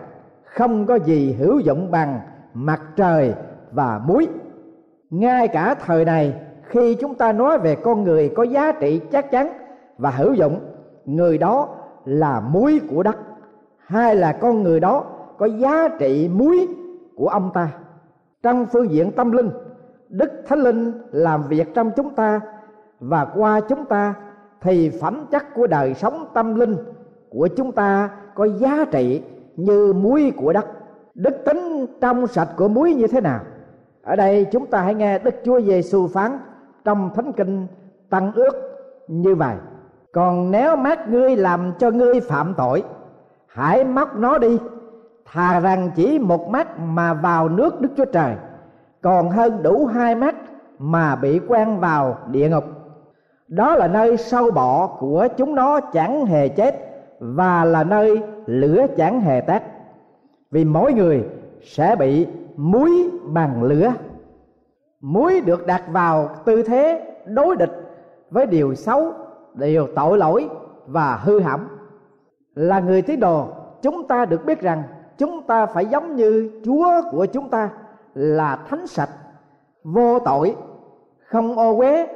không 0.43 0.85
có 0.85 0.95
gì 0.95 1.33
hữu 1.33 1.59
dụng 1.59 1.91
bằng 1.91 2.19
mặt 2.53 2.81
trời 2.95 3.33
và 3.71 4.01
muối. 4.07 4.27
Ngay 5.09 5.47
cả 5.47 5.75
thời 5.85 6.05
này, 6.05 6.35
khi 6.63 6.95
chúng 6.95 7.15
ta 7.15 7.31
nói 7.31 7.59
về 7.59 7.75
con 7.75 8.03
người 8.03 8.31
có 8.35 8.43
giá 8.43 8.71
trị 8.71 9.01
chắc 9.11 9.31
chắn 9.31 9.49
và 9.97 10.09
hữu 10.09 10.33
dụng, 10.33 10.59
người 11.05 11.37
đó 11.37 11.67
là 12.05 12.39
muối 12.39 12.81
của 12.89 13.03
đất. 13.03 13.17
Hay 13.77 14.15
là 14.15 14.31
con 14.31 14.63
người 14.63 14.79
đó 14.79 15.03
có 15.37 15.45
giá 15.45 15.87
trị 15.99 16.29
muối 16.33 16.67
của 17.15 17.27
ông 17.27 17.51
ta. 17.53 17.69
Trong 18.43 18.65
phương 18.65 18.91
diện 18.91 19.11
tâm 19.11 19.31
linh, 19.31 19.49
đức 20.09 20.31
thánh 20.47 20.59
linh 20.59 20.91
làm 21.11 21.43
việc 21.43 21.73
trong 21.73 21.91
chúng 21.95 22.09
ta 22.15 22.41
và 22.99 23.25
qua 23.25 23.59
chúng 23.59 23.85
ta 23.85 24.13
thì 24.61 24.89
phẩm 25.01 25.25
chất 25.31 25.53
của 25.55 25.67
đời 25.67 25.93
sống 25.93 26.25
tâm 26.33 26.55
linh 26.55 26.75
của 27.31 27.47
chúng 27.57 27.71
ta 27.71 28.09
có 28.35 28.45
giá 28.45 28.85
trị 28.91 29.21
như 29.55 29.93
muối 29.93 30.33
của 30.37 30.53
đất. 30.53 30.65
Đức 31.13 31.45
tính 31.45 31.85
trong 32.01 32.27
sạch 32.27 32.49
của 32.57 32.67
muối 32.67 32.93
như 32.93 33.07
thế 33.07 33.21
nào? 33.21 33.39
Ở 34.03 34.15
đây 34.15 34.45
chúng 34.51 34.65
ta 34.65 34.81
hãy 34.81 34.95
nghe 34.95 35.19
đức 35.19 35.35
chúa 35.43 35.61
giêsu 35.61 36.07
phán 36.07 36.39
trong 36.85 37.09
thánh 37.15 37.33
kinh 37.33 37.67
tăng 38.09 38.31
ước 38.35 38.55
như 39.07 39.35
vậy. 39.35 39.55
Còn 40.11 40.51
nếu 40.51 40.75
mắt 40.75 41.09
ngươi 41.09 41.35
làm 41.35 41.73
cho 41.79 41.91
ngươi 41.91 42.19
phạm 42.19 42.53
tội, 42.57 42.83
hãy 43.47 43.83
móc 43.83 44.15
nó 44.17 44.37
đi, 44.37 44.59
thà 45.25 45.59
rằng 45.59 45.91
chỉ 45.95 46.19
một 46.19 46.49
mắt 46.49 46.79
mà 46.79 47.13
vào 47.13 47.49
nước 47.49 47.81
đức 47.81 47.89
chúa 47.97 48.05
trời, 48.05 48.35
còn 49.01 49.29
hơn 49.29 49.63
đủ 49.63 49.85
hai 49.85 50.15
mắt 50.15 50.35
mà 50.79 51.15
bị 51.15 51.39
quen 51.47 51.79
vào 51.79 52.17
địa 52.27 52.49
ngục. 52.49 52.63
Đó 53.47 53.75
là 53.75 53.87
nơi 53.87 54.17
sâu 54.17 54.51
bọ 54.51 54.87
của 54.87 55.27
chúng 55.37 55.55
nó 55.55 55.79
chẳng 55.79 56.25
hề 56.25 56.47
chết 56.47 56.90
và 57.21 57.65
là 57.65 57.83
nơi 57.83 58.21
lửa 58.45 58.85
chẳng 58.97 59.21
hề 59.21 59.41
tắt. 59.41 59.63
Vì 60.51 60.65
mỗi 60.65 60.93
người 60.93 61.23
sẽ 61.63 61.95
bị 61.95 62.27
muối 62.55 63.09
bằng 63.23 63.63
lửa. 63.63 63.93
Muối 65.01 65.41
được 65.41 65.65
đặt 65.65 65.83
vào 65.91 66.29
tư 66.45 66.63
thế 66.63 67.13
đối 67.25 67.55
địch 67.55 67.71
với 68.29 68.45
điều 68.45 68.75
xấu, 68.75 69.13
điều 69.53 69.87
tội 69.95 70.17
lỗi 70.17 70.49
và 70.87 71.15
hư 71.15 71.39
hỏng. 71.39 71.67
Là 72.55 72.79
người 72.79 73.01
tín 73.01 73.19
đồ, 73.19 73.47
chúng 73.81 74.07
ta 74.07 74.25
được 74.25 74.45
biết 74.45 74.61
rằng 74.61 74.83
chúng 75.17 75.43
ta 75.47 75.65
phải 75.65 75.85
giống 75.85 76.15
như 76.15 76.61
chúa 76.65 77.01
của 77.11 77.25
chúng 77.25 77.49
ta, 77.49 77.69
là 78.13 78.55
thánh 78.55 78.87
sạch, 78.87 79.09
vô 79.83 80.19
tội, 80.19 80.55
không 81.25 81.57
ô 81.57 81.77
uế, 81.77 82.07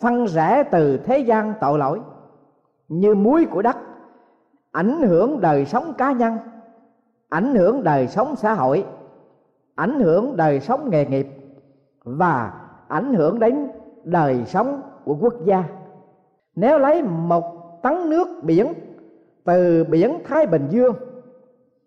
phân 0.00 0.26
rẽ 0.26 0.62
từ 0.70 0.96
thế 0.96 1.18
gian 1.18 1.54
tội 1.60 1.78
lỗi. 1.78 2.00
Như 2.88 3.14
muối 3.14 3.44
của 3.44 3.62
đất 3.62 3.76
ảnh 4.72 5.02
hưởng 5.02 5.40
đời 5.40 5.66
sống 5.66 5.94
cá 5.98 6.12
nhân, 6.12 6.38
ảnh 7.28 7.54
hưởng 7.54 7.84
đời 7.84 8.08
sống 8.08 8.36
xã 8.36 8.54
hội, 8.54 8.84
ảnh 9.74 10.00
hưởng 10.00 10.36
đời 10.36 10.60
sống 10.60 10.90
nghề 10.90 11.06
nghiệp 11.06 11.26
và 12.04 12.52
ảnh 12.88 13.14
hưởng 13.14 13.38
đến 13.38 13.68
đời 14.04 14.44
sống 14.46 14.80
của 15.04 15.16
quốc 15.20 15.34
gia. 15.44 15.64
Nếu 16.54 16.78
lấy 16.78 17.02
một 17.02 17.44
tấn 17.82 18.10
nước 18.10 18.28
biển 18.42 18.72
từ 19.44 19.84
biển 19.84 20.18
thái 20.24 20.46
bình 20.46 20.66
dương, 20.70 20.94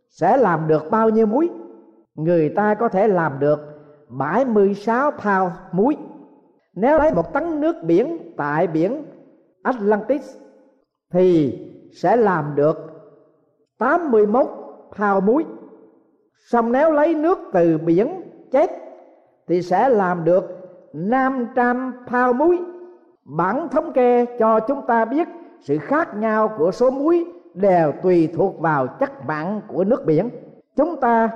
sẽ 0.09 0.37
làm 0.37 0.67
được 0.67 0.91
bao 0.91 1.09
nhiêu 1.09 1.25
muối? 1.25 1.49
Người 2.15 2.49
ta 2.49 2.73
có 2.73 2.89
thể 2.89 3.07
làm 3.07 3.39
được 3.39 3.59
76 4.09 5.11
thao 5.11 5.51
muối. 5.71 5.97
Nếu 6.73 6.97
lấy 6.97 7.13
một 7.13 7.33
tấn 7.33 7.61
nước 7.61 7.75
biển 7.83 8.33
tại 8.37 8.67
biển 8.67 9.05
Atlantis, 9.63 10.37
thì 11.13 11.59
sẽ 11.95 12.15
làm 12.15 12.55
được 12.55 12.77
81 13.77 14.47
thao 14.95 15.21
muối. 15.21 15.45
Xong 16.45 16.71
nếu 16.71 16.91
lấy 16.91 17.15
nước 17.15 17.39
từ 17.53 17.77
biển 17.77 18.21
chết 18.51 18.71
thì 19.47 19.61
sẽ 19.61 19.89
làm 19.89 20.23
được 20.23 20.43
500 20.93 21.93
thao 22.07 22.33
muối. 22.33 22.59
Bản 23.25 23.67
thống 23.69 23.93
kê 23.93 24.25
cho 24.39 24.59
chúng 24.59 24.81
ta 24.87 25.05
biết 25.05 25.27
sự 25.61 25.77
khác 25.77 26.17
nhau 26.17 26.51
của 26.57 26.71
số 26.71 26.91
muối 26.91 27.25
đều 27.53 27.91
tùy 28.03 28.29
thuộc 28.35 28.59
vào 28.59 28.87
chất 28.87 29.25
mặn 29.27 29.61
của 29.67 29.83
nước 29.83 30.05
biển. 30.05 30.29
Chúng 30.75 30.99
ta 30.99 31.29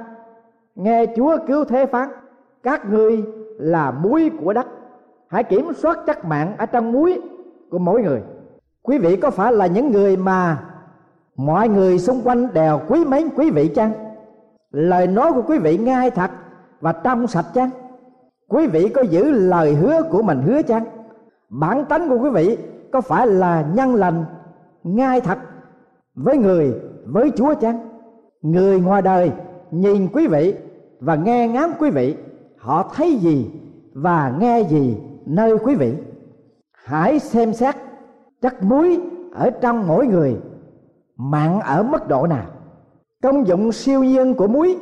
nghe 0.75 1.05
chúa 1.15 1.37
cứu 1.47 1.65
thế 1.65 1.85
phán, 1.85 2.09
các 2.63 2.89
ngươi 2.89 3.23
là 3.57 3.91
muối 3.91 4.31
của 4.43 4.53
đất, 4.53 4.67
hãy 5.27 5.43
kiểm 5.43 5.73
soát 5.73 5.99
chất 6.05 6.25
mặn 6.25 6.57
ở 6.57 6.65
trong 6.65 6.91
muối 6.91 7.21
của 7.69 7.79
mỗi 7.79 8.01
người 8.01 8.21
quý 8.83 8.97
vị 8.97 9.15
có 9.15 9.31
phải 9.31 9.53
là 9.53 9.67
những 9.67 9.91
người 9.91 10.17
mà 10.17 10.63
mọi 11.35 11.69
người 11.69 11.99
xung 11.99 12.21
quanh 12.23 12.53
đều 12.53 12.79
quý 12.87 13.05
mến 13.05 13.29
quý 13.35 13.51
vị 13.51 13.67
chăng? 13.67 13.91
Lời 14.71 15.07
nói 15.07 15.33
của 15.33 15.41
quý 15.41 15.57
vị 15.57 15.77
ngay 15.77 16.11
thật 16.11 16.31
và 16.81 16.91
trong 16.91 17.27
sạch 17.27 17.45
chăng? 17.53 17.69
Quý 18.47 18.67
vị 18.67 18.89
có 18.89 19.01
giữ 19.01 19.31
lời 19.31 19.75
hứa 19.75 20.01
của 20.11 20.21
mình 20.21 20.41
hứa 20.41 20.61
chăng? 20.61 20.85
Bản 21.49 21.85
tánh 21.85 22.09
của 22.09 22.17
quý 22.17 22.29
vị 22.29 22.57
có 22.91 23.01
phải 23.01 23.27
là 23.27 23.65
nhân 23.73 23.95
lành 23.95 24.25
ngay 24.83 25.21
thật 25.21 25.37
với 26.15 26.37
người, 26.37 26.73
với 27.05 27.31
chúa 27.35 27.53
chăng? 27.53 27.89
Người 28.41 28.79
ngoài 28.79 29.01
đời 29.01 29.31
nhìn 29.71 30.07
quý 30.13 30.27
vị 30.27 30.53
và 30.99 31.15
nghe 31.15 31.47
ngắm 31.47 31.71
quý 31.79 31.89
vị, 31.89 32.15
họ 32.57 32.91
thấy 32.95 33.15
gì 33.15 33.51
và 33.93 34.33
nghe 34.39 34.61
gì 34.69 34.97
nơi 35.25 35.57
quý 35.57 35.75
vị? 35.75 35.93
Hãy 36.71 37.19
xem 37.19 37.53
xét 37.53 37.75
chất 38.41 38.63
muối 38.63 38.99
ở 39.33 39.49
trong 39.49 39.87
mỗi 39.87 40.07
người, 40.07 40.37
mặn 41.17 41.59
ở 41.59 41.83
mức 41.83 42.07
độ 42.07 42.27
nào? 42.27 42.45
Công 43.23 43.47
dụng 43.47 43.71
siêu 43.71 44.03
nhiên 44.03 44.33
của 44.33 44.47
muối 44.47 44.77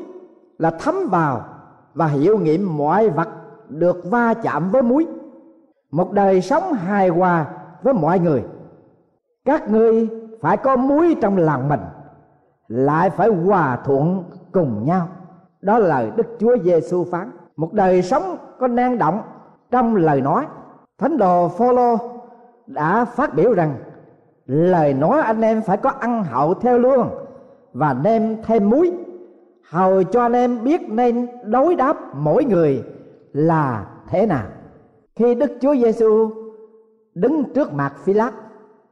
là 0.58 0.72
thấm 0.80 0.96
vào 1.12 1.46
và 1.94 2.08
hiệu 2.08 2.38
nghiệm 2.38 2.78
mọi 2.78 3.10
vật 3.10 3.30
được 3.70 4.04
va 4.12 4.34
chạm 4.34 4.72
với 4.72 4.82
muối. 4.82 5.08
Một 5.92 6.12
đời 6.12 6.42
sống 6.42 6.74
hài 6.74 7.10
hòa 7.10 7.46
với 7.84 7.94
mọi 7.94 8.20
người. 8.20 8.44
Các 9.46 9.70
ngươi 9.70 10.10
phải 10.42 10.58
có 10.58 10.76
muối 10.76 11.16
trong 11.22 11.38
lòng 11.38 11.70
mình, 11.70 11.80
lại 12.68 13.10
phải 13.10 13.30
hòa 13.30 13.80
thuận 13.86 14.24
cùng 14.52 14.86
nhau. 14.86 15.08
Đó 15.62 15.80
là 15.80 15.88
lời 15.88 16.12
đức 16.16 16.28
chúa 16.40 16.58
giêsu 16.64 17.04
phán. 17.04 17.32
Một 17.56 17.74
đời 17.74 18.02
sống 18.02 18.38
có 18.60 18.68
năng 18.68 18.98
động 18.98 19.22
trong 19.72 19.96
lời 19.96 20.22
nói. 20.22 20.46
Thánh 20.98 21.18
đồ 21.18 21.48
phaolô 21.48 21.98
đã 22.68 23.06
phát 23.06 23.36
biểu 23.36 23.54
rằng, 23.54 23.78
lời 24.46 24.94
nói 24.94 25.22
anh 25.22 25.42
em 25.42 25.62
phải 25.62 25.78
có 25.78 25.90
ăn 25.90 26.24
hậu 26.24 26.54
theo 26.54 26.78
luôn 26.78 27.10
và 27.74 27.94
nêm 27.94 28.44
thêm 28.44 28.70
muối. 28.70 28.92
Hầu 29.70 30.04
cho 30.04 30.22
anh 30.22 30.34
em 30.34 30.64
biết 30.64 30.82
nên 30.90 31.28
đối 31.44 31.76
đáp 31.76 31.98
mỗi 32.16 32.46
người 32.46 32.84
là 33.34 33.86
thế 34.08 34.26
nào. 34.26 34.46
Khi 35.16 35.36
đức 35.36 35.52
chúa 35.62 35.76
giêsu 35.76 36.30
đứng 37.14 37.44
trước 37.54 37.74
mặt 37.74 37.94
phi 38.04 38.14
lát 38.14 38.32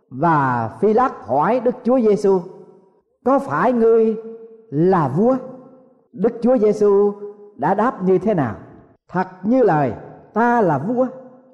và 0.10 0.70
phi 0.82 0.94
lát 0.94 1.26
hỏi 1.26 1.60
đức 1.60 1.76
chúa 1.84 2.00
giêsu 2.00 2.40
có 3.26 3.40
phải 3.40 3.74
ngươi 3.74 4.16
là 4.70 5.08
vua? 5.08 5.36
Đức 6.14 6.34
chúa 6.42 6.58
giêsu 6.58 7.14
đã 7.56 7.74
đáp 7.74 8.04
như 8.04 8.18
thế 8.18 8.34
nào? 8.34 8.56
Thật 9.10 9.28
như 9.44 9.64
lời, 9.64 9.94
ta 10.34 10.62
là 10.62 10.78
vua, 10.78 11.08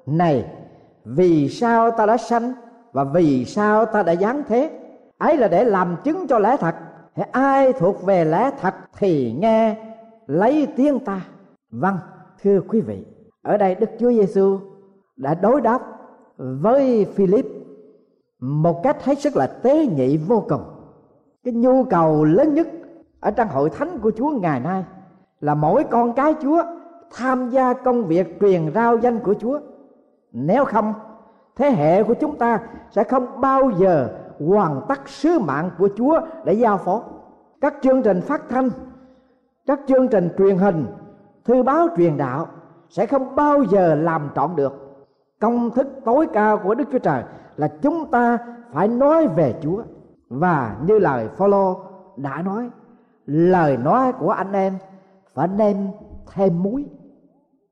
này 0.06 0.61
vì 1.04 1.48
sao 1.48 1.90
ta 1.90 2.06
đã 2.06 2.16
sanh 2.16 2.52
và 2.92 3.04
vì 3.04 3.44
sao 3.44 3.86
ta 3.86 4.02
đã 4.02 4.14
giáng 4.14 4.42
thế? 4.48 4.70
Ấy 5.18 5.36
là 5.36 5.48
để 5.48 5.64
làm 5.64 5.96
chứng 6.04 6.26
cho 6.26 6.38
lẽ 6.38 6.56
thật. 6.56 6.74
Hãy 7.14 7.28
ai 7.32 7.72
thuộc 7.72 8.02
về 8.02 8.24
lẽ 8.24 8.50
thật 8.60 8.74
thì 8.98 9.32
nghe, 9.32 9.76
lấy 10.26 10.68
tiếng 10.76 10.98
ta. 10.98 11.20
Vâng 11.70 11.96
thưa 12.42 12.60
quý 12.68 12.80
vị, 12.80 13.04
ở 13.42 13.56
đây 13.56 13.74
đức 13.74 13.90
chúa 14.00 14.12
giêsu 14.12 14.58
đã 15.16 15.34
đối 15.34 15.60
đáp 15.60 15.82
với 16.36 17.06
philip 17.14 17.46
một 18.40 18.82
cách 18.82 19.04
hết 19.04 19.18
sức 19.18 19.36
là 19.36 19.46
tế 19.46 19.86
nhị 19.86 20.16
vô 20.16 20.44
cùng. 20.48 20.62
Cái 21.44 21.54
nhu 21.54 21.84
cầu 21.84 22.24
lớn 22.24 22.54
nhất 22.54 22.66
ở 23.20 23.30
trong 23.30 23.48
hội 23.48 23.70
thánh 23.70 23.98
của 23.98 24.10
chúa 24.16 24.30
ngày 24.30 24.60
nay 24.60 24.84
là 25.40 25.54
mỗi 25.54 25.84
con 25.84 26.12
cái 26.12 26.34
chúa 26.42 26.62
tham 27.12 27.50
gia 27.50 27.72
công 27.72 28.04
việc 28.04 28.40
truyền 28.40 28.72
rao 28.74 28.98
danh 28.98 29.18
của 29.18 29.34
chúa 29.34 29.60
nếu 30.32 30.64
không, 30.64 30.94
thế 31.56 31.70
hệ 31.70 32.02
của 32.02 32.14
chúng 32.14 32.38
ta 32.38 32.60
sẽ 32.90 33.04
không 33.04 33.40
bao 33.40 33.70
giờ 33.70 34.08
hoàn 34.46 34.80
tất 34.88 35.08
sứ 35.08 35.38
mạng 35.38 35.70
của 35.78 35.88
chúa 35.96 36.20
để 36.44 36.52
giao 36.52 36.78
phó. 36.78 37.02
Các 37.60 37.74
chương 37.82 38.02
trình 38.02 38.20
phát 38.20 38.42
thanh, 38.48 38.70
các 39.66 39.80
chương 39.86 40.08
trình 40.08 40.28
truyền 40.38 40.56
hình, 40.56 40.86
thư 41.44 41.62
báo 41.62 41.88
truyền 41.96 42.16
đạo 42.16 42.46
sẽ 42.88 43.06
không 43.06 43.34
bao 43.34 43.62
giờ 43.62 43.94
làm 43.94 44.30
trọn 44.34 44.56
được. 44.56 44.72
Công 45.40 45.70
thức 45.70 45.86
tối 46.04 46.26
cao 46.32 46.58
của 46.58 46.74
đức 46.74 46.84
chúa 46.92 46.98
trời 46.98 47.22
là 47.56 47.68
chúng 47.82 48.10
ta 48.10 48.38
phải 48.72 48.88
nói 48.88 49.26
về 49.26 49.54
chúa. 49.62 49.82
Và 50.28 50.76
như 50.86 50.98
lời 50.98 51.28
Phaolô 51.36 51.80
đã 52.16 52.42
nói, 52.42 52.70
lời 53.26 53.76
nói 53.76 54.12
của 54.12 54.30
anh 54.30 54.52
em 54.52 54.78
phải 55.34 55.48
đem 55.48 55.88
thêm 56.32 56.62
muối. 56.62 56.86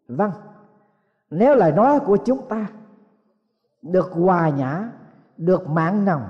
Vâng 0.09 0.31
nếu 1.31 1.55
lời 1.55 1.73
nói 1.73 2.01
của 2.01 2.17
chúng 2.17 2.49
ta 2.49 2.67
được 3.83 4.13
hòa 4.13 4.49
nhã, 4.49 4.93
được 5.37 5.69
mạng 5.69 6.05
nồng, 6.05 6.23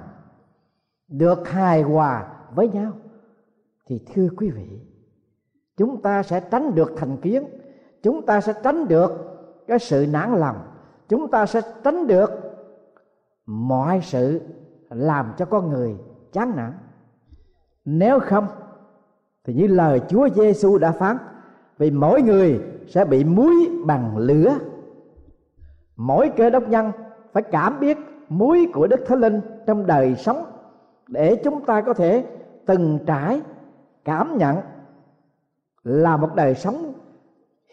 được 1.08 1.48
hài 1.48 1.82
hòa 1.82 2.26
với 2.54 2.68
nhau, 2.68 2.92
thì 3.86 4.04
thưa 4.14 4.28
quý 4.36 4.50
vị, 4.50 4.80
chúng 5.76 6.02
ta 6.02 6.22
sẽ 6.22 6.40
tránh 6.50 6.74
được 6.74 6.92
thành 6.96 7.16
kiến, 7.16 7.44
chúng 8.02 8.26
ta 8.26 8.40
sẽ 8.40 8.52
tránh 8.62 8.88
được 8.88 9.10
cái 9.66 9.78
sự 9.78 10.06
nản 10.12 10.36
lòng, 10.36 10.56
chúng 11.08 11.30
ta 11.30 11.46
sẽ 11.46 11.60
tránh 11.84 12.06
được 12.06 12.30
mọi 13.46 14.00
sự 14.02 14.40
làm 14.90 15.32
cho 15.36 15.44
con 15.44 15.70
người 15.70 15.96
chán 16.32 16.52
nản. 16.56 16.72
Nếu 17.84 18.20
không, 18.20 18.46
thì 19.44 19.54
như 19.54 19.66
lời 19.66 20.00
Chúa 20.08 20.28
Giêsu 20.28 20.78
đã 20.78 20.92
phán, 20.92 21.16
vì 21.78 21.90
mỗi 21.90 22.22
người 22.22 22.60
sẽ 22.88 23.04
bị 23.04 23.24
muối 23.24 23.70
bằng 23.86 24.16
lửa 24.16 24.58
mỗi 26.00 26.30
cơ 26.36 26.50
đốc 26.50 26.68
nhân 26.68 26.92
phải 27.32 27.42
cảm 27.42 27.80
biết 27.80 27.98
muối 28.28 28.66
của 28.72 28.86
Đức 28.86 29.00
Thánh 29.06 29.20
Linh 29.20 29.40
trong 29.66 29.86
đời 29.86 30.14
sống 30.14 30.44
để 31.06 31.36
chúng 31.44 31.64
ta 31.64 31.80
có 31.80 31.94
thể 31.94 32.24
từng 32.66 32.98
trải, 33.06 33.40
cảm 34.04 34.38
nhận 34.38 34.56
là 35.82 36.16
một 36.16 36.28
đời 36.34 36.54
sống 36.54 36.92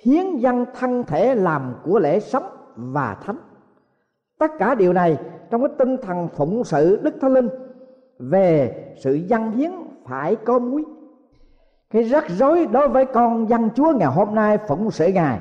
hiến 0.03 0.37
dân 0.37 0.65
thân 0.79 1.03
thể 1.03 1.35
làm 1.35 1.75
của 1.83 1.99
lễ 1.99 2.19
sống 2.19 2.43
và 2.75 3.17
thánh. 3.25 3.37
Tất 4.39 4.51
cả 4.59 4.75
điều 4.75 4.93
này 4.93 5.17
trong 5.49 5.61
cái 5.61 5.71
tinh 5.77 5.97
thần 5.97 6.27
phụng 6.35 6.63
sự 6.63 6.99
đức 7.03 7.15
thánh 7.21 7.33
linh 7.33 7.49
về 8.19 8.75
sự 9.03 9.13
dân 9.13 9.51
hiến 9.51 9.71
phải 10.05 10.35
có 10.35 10.59
muối. 10.59 10.85
Cái 11.89 12.03
rắc 12.03 12.23
rối 12.29 12.67
đối 12.71 12.87
với 12.87 13.05
con 13.05 13.49
dân 13.49 13.69
chúa 13.75 13.93
ngày 13.93 14.07
hôm 14.07 14.35
nay 14.35 14.57
phụng 14.67 14.91
sự 14.91 15.07
ngài, 15.07 15.39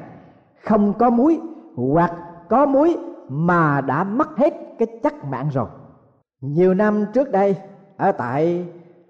không 0.65 0.93
có 0.99 1.11
muối 1.11 1.41
hoặc 1.77 2.13
có 2.49 2.67
muối 2.67 2.99
mà 3.29 3.81
đã 3.81 4.05
mất 4.05 4.37
hết 4.37 4.55
cái 4.79 4.89
chất 5.03 5.15
mạng 5.25 5.49
rồi. 5.53 5.69
Nhiều 6.41 6.75
năm 6.75 7.05
trước 7.15 7.31
đây, 7.31 7.57
ở 7.97 8.13
tại 8.13 8.69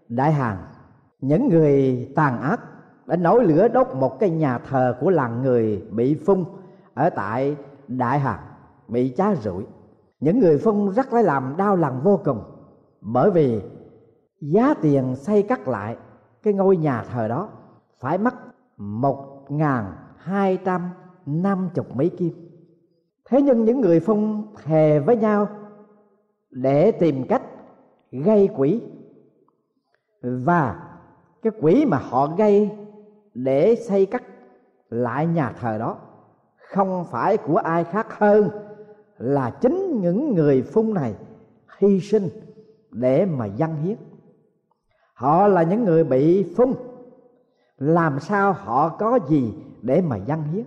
đại 0.08 0.32
hàn, 0.32 0.56
những 1.20 1.48
người 1.48 2.08
tàn 2.16 2.42
ác 2.42 2.60
đã 3.06 3.16
nổi 3.16 3.44
lửa 3.44 3.68
đốt 3.68 3.86
một 3.94 4.18
cái 4.20 4.30
nhà 4.30 4.58
thờ 4.58 4.96
của 5.00 5.10
làng 5.10 5.42
người 5.42 5.82
bị 5.90 6.14
phun 6.26 6.44
ở 6.94 7.10
tại 7.10 7.56
đại 7.88 8.18
hàn, 8.18 8.38
bị 8.88 9.08
cháy 9.08 9.36
rụi 9.36 9.64
những 10.20 10.38
người 10.38 10.58
phun 10.58 10.90
rất 10.90 11.12
lấy 11.12 11.22
làm 11.22 11.54
đau 11.56 11.76
lòng 11.76 12.00
vô 12.04 12.20
cùng, 12.24 12.42
bởi 13.00 13.30
vì 13.30 13.62
giá 14.40 14.74
tiền 14.82 15.16
xây 15.16 15.42
cắt 15.42 15.68
lại 15.68 15.96
cái 16.42 16.54
ngôi 16.54 16.76
nhà 16.76 17.04
thờ 17.12 17.28
đó 17.28 17.48
phải 18.00 18.18
mất 18.18 18.34
một 18.76 19.44
ngàn 19.48 19.84
hai 20.16 20.58
trăm 20.64 20.90
năm 21.26 21.68
chục 21.74 21.96
mấy 21.96 22.10
kim 22.18 22.45
thế 23.28 23.42
nhưng 23.42 23.64
những 23.64 23.80
người 23.80 24.00
phun 24.00 24.42
thề 24.64 24.98
với 24.98 25.16
nhau 25.16 25.48
để 26.50 26.92
tìm 26.92 27.24
cách 27.28 27.42
gây 28.12 28.48
quỷ. 28.56 28.80
Và 30.22 30.88
cái 31.42 31.52
quỹ 31.60 31.84
mà 31.84 31.98
họ 31.98 32.26
gây 32.26 32.70
để 33.34 33.76
xây 33.76 34.06
cắt 34.06 34.22
lại 34.90 35.26
nhà 35.26 35.52
thờ 35.60 35.78
đó 35.78 35.96
không 36.56 37.04
phải 37.10 37.36
của 37.36 37.56
ai 37.56 37.84
khác 37.84 38.18
hơn 38.18 38.48
là 39.18 39.50
chính 39.50 40.00
những 40.00 40.34
người 40.34 40.62
phun 40.62 40.94
này 40.94 41.14
hy 41.78 42.00
sinh 42.00 42.28
để 42.90 43.26
mà 43.26 43.46
dân 43.46 43.76
hiến. 43.76 43.96
Họ 45.14 45.48
là 45.48 45.62
những 45.62 45.84
người 45.84 46.04
bị 46.04 46.54
phun 46.56 46.72
làm 47.78 48.20
sao 48.20 48.52
họ 48.52 48.88
có 48.88 49.18
gì 49.28 49.54
để 49.82 50.00
mà 50.00 50.16
dân 50.16 50.42
hiến? 50.42 50.64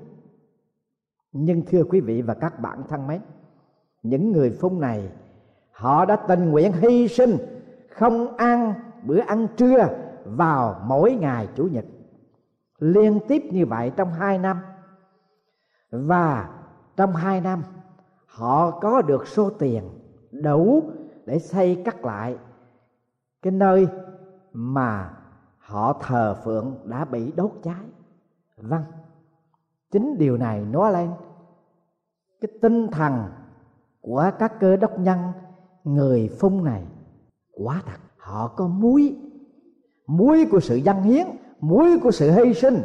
Nhưng 1.31 1.61
thưa 1.65 1.83
quý 1.83 2.01
vị 2.01 2.21
và 2.21 2.33
các 2.33 2.59
bạn 2.59 2.83
thân 2.89 3.07
mến, 3.07 3.21
những 4.03 4.31
người 4.31 4.57
phun 4.61 4.79
này, 4.79 5.09
họ 5.71 6.05
đã 6.05 6.15
tình 6.15 6.49
nguyện 6.49 6.71
hy 6.73 7.07
sinh, 7.07 7.37
không 7.89 8.37
ăn 8.37 8.73
bữa 9.03 9.19
ăn 9.19 9.47
trưa 9.57 9.87
vào 10.25 10.81
mỗi 10.85 11.15
ngày 11.15 11.47
chủ 11.55 11.63
nhật. 11.63 11.85
Liên 12.79 13.19
tiếp 13.27 13.43
như 13.51 13.65
vậy 13.65 13.91
trong 13.95 14.13
hai 14.13 14.37
năm. 14.37 14.59
Và 15.91 16.49
trong 16.95 17.15
hai 17.15 17.41
năm, 17.41 17.63
họ 18.25 18.71
có 18.71 19.01
được 19.01 19.27
số 19.27 19.49
tiền 19.49 19.83
đủ 20.31 20.83
để 21.25 21.39
xây 21.39 21.81
cắt 21.85 22.05
lại 22.05 22.37
cái 23.41 23.51
nơi 23.51 23.87
mà 24.53 25.13
họ 25.57 25.93
thờ 26.01 26.35
phượng 26.43 26.75
đã 26.83 27.05
bị 27.05 27.31
đốt 27.35 27.51
cháy. 27.63 27.85
Vâng 28.57 28.83
chính 29.91 30.17
điều 30.17 30.37
này 30.37 30.65
nói 30.65 30.93
lên 30.93 31.09
cái 32.41 32.49
tinh 32.61 32.87
thần 32.87 33.23
của 34.01 34.31
các 34.39 34.59
cơ 34.59 34.75
đốc 34.75 34.99
nhân, 34.99 35.19
người 35.83 36.29
phung 36.39 36.63
này 36.63 36.83
quá 37.53 37.81
thật 37.85 37.99
họ 38.17 38.47
có 38.47 38.67
muối. 38.67 39.15
Muối 40.07 40.45
của 40.51 40.59
sự 40.59 40.75
dân 40.75 41.01
hiến, 41.01 41.27
muối 41.59 41.99
của 42.03 42.11
sự 42.11 42.31
hy 42.31 42.53
sinh, 42.53 42.81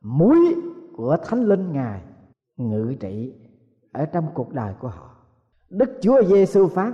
muối 0.00 0.56
của 0.96 1.16
thánh 1.24 1.44
linh 1.44 1.72
ngài 1.72 2.00
ngự 2.56 2.94
trị 3.00 3.34
ở 3.92 4.06
trong 4.06 4.26
cuộc 4.34 4.52
đời 4.52 4.74
của 4.80 4.88
họ. 4.88 5.10
Đức 5.70 5.98
chúa 6.00 6.22
giêsu 6.22 6.68
phán, 6.68 6.92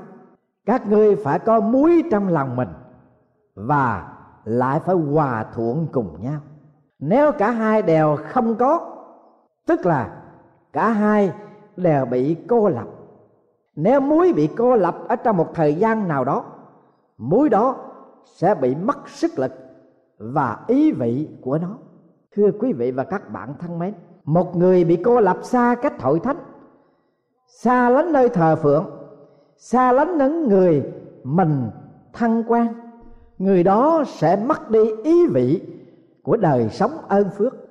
các 0.66 0.86
ngươi 0.86 1.16
phải 1.16 1.38
có 1.38 1.60
muối 1.60 2.02
trong 2.10 2.28
lòng 2.28 2.56
mình 2.56 2.68
và 3.54 4.14
lại 4.44 4.80
phải 4.80 4.94
hòa 4.94 5.46
thuận 5.54 5.86
cùng 5.92 6.20
nhau. 6.20 6.40
Nếu 6.98 7.32
cả 7.32 7.50
hai 7.50 7.82
đều 7.82 8.16
không 8.28 8.56
có 8.56 8.97
tức 9.68 9.86
là 9.86 10.22
cả 10.72 10.90
hai 10.90 11.32
đều 11.76 12.04
bị 12.04 12.36
cô 12.48 12.68
lập. 12.68 12.86
Nếu 13.76 14.00
muối 14.00 14.32
bị 14.32 14.48
cô 14.56 14.76
lập 14.76 14.98
ở 15.08 15.16
trong 15.16 15.36
một 15.36 15.54
thời 15.54 15.74
gian 15.74 16.08
nào 16.08 16.24
đó, 16.24 16.44
muối 17.18 17.48
đó 17.48 17.76
sẽ 18.24 18.54
bị 18.54 18.74
mất 18.74 19.08
sức 19.08 19.38
lực 19.38 19.52
và 20.18 20.58
ý 20.66 20.92
vị 20.92 21.28
của 21.42 21.58
nó. 21.58 21.68
Thưa 22.36 22.50
quý 22.60 22.72
vị 22.72 22.90
và 22.90 23.04
các 23.04 23.30
bạn 23.32 23.54
thân 23.58 23.78
mến, 23.78 23.94
một 24.24 24.56
người 24.56 24.84
bị 24.84 24.96
cô 24.96 25.20
lập 25.20 25.38
xa 25.42 25.74
cách 25.82 26.02
hội 26.02 26.20
thánh, 26.20 26.38
xa 27.46 27.90
lánh 27.90 28.12
nơi 28.12 28.28
thờ 28.28 28.56
phượng, 28.56 28.86
xa 29.56 29.92
lánh 29.92 30.18
những 30.18 30.48
người 30.48 30.92
mình 31.24 31.70
thân 32.12 32.44
quan 32.48 32.74
người 33.38 33.62
đó 33.62 34.04
sẽ 34.06 34.36
mất 34.36 34.70
đi 34.70 34.90
ý 35.04 35.26
vị 35.26 35.62
của 36.22 36.36
đời 36.36 36.68
sống 36.68 36.90
ơn 37.08 37.30
phước 37.30 37.67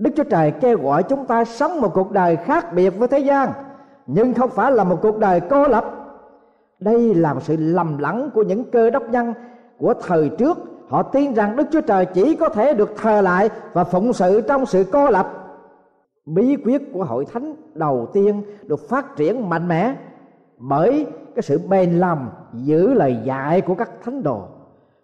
đức 0.00 0.10
chúa 0.16 0.24
trời 0.24 0.50
kêu 0.50 0.78
gọi 0.78 1.02
chúng 1.02 1.26
ta 1.26 1.44
sống 1.44 1.80
một 1.80 1.94
cuộc 1.94 2.12
đời 2.12 2.36
khác 2.36 2.74
biệt 2.74 2.90
với 2.90 3.08
thế 3.08 3.18
gian, 3.18 3.52
nhưng 4.06 4.34
không 4.34 4.50
phải 4.50 4.72
là 4.72 4.84
một 4.84 4.98
cuộc 5.02 5.18
đời 5.18 5.40
cô 5.40 5.68
lập. 5.68 5.84
Đây 6.80 7.14
là 7.14 7.34
một 7.34 7.42
sự 7.42 7.56
lầm 7.58 7.98
lẫn 7.98 8.30
của 8.34 8.42
những 8.42 8.64
cơ 8.70 8.90
đốc 8.90 9.02
nhân 9.10 9.34
của 9.78 9.94
thời 10.06 10.28
trước. 10.28 10.58
Họ 10.88 11.02
tin 11.02 11.34
rằng 11.34 11.56
đức 11.56 11.66
chúa 11.72 11.80
trời 11.80 12.06
chỉ 12.06 12.36
có 12.36 12.48
thể 12.48 12.74
được 12.74 12.92
thờ 12.96 13.20
lại 13.20 13.50
và 13.72 13.84
phụng 13.84 14.12
sự 14.12 14.40
trong 14.40 14.66
sự 14.66 14.84
cô 14.92 15.10
lập. 15.10 15.32
Bí 16.26 16.56
quyết 16.64 16.92
của 16.92 17.04
hội 17.04 17.24
thánh 17.24 17.54
đầu 17.74 18.08
tiên 18.12 18.42
được 18.62 18.88
phát 18.88 19.16
triển 19.16 19.48
mạnh 19.48 19.68
mẽ 19.68 19.94
bởi 20.58 21.06
cái 21.34 21.42
sự 21.42 21.60
bền 21.68 21.92
lòng 21.92 22.28
giữ 22.52 22.94
lời 22.94 23.16
dạy 23.24 23.60
của 23.60 23.74
các 23.74 23.90
thánh 24.04 24.22
đồ, 24.22 24.42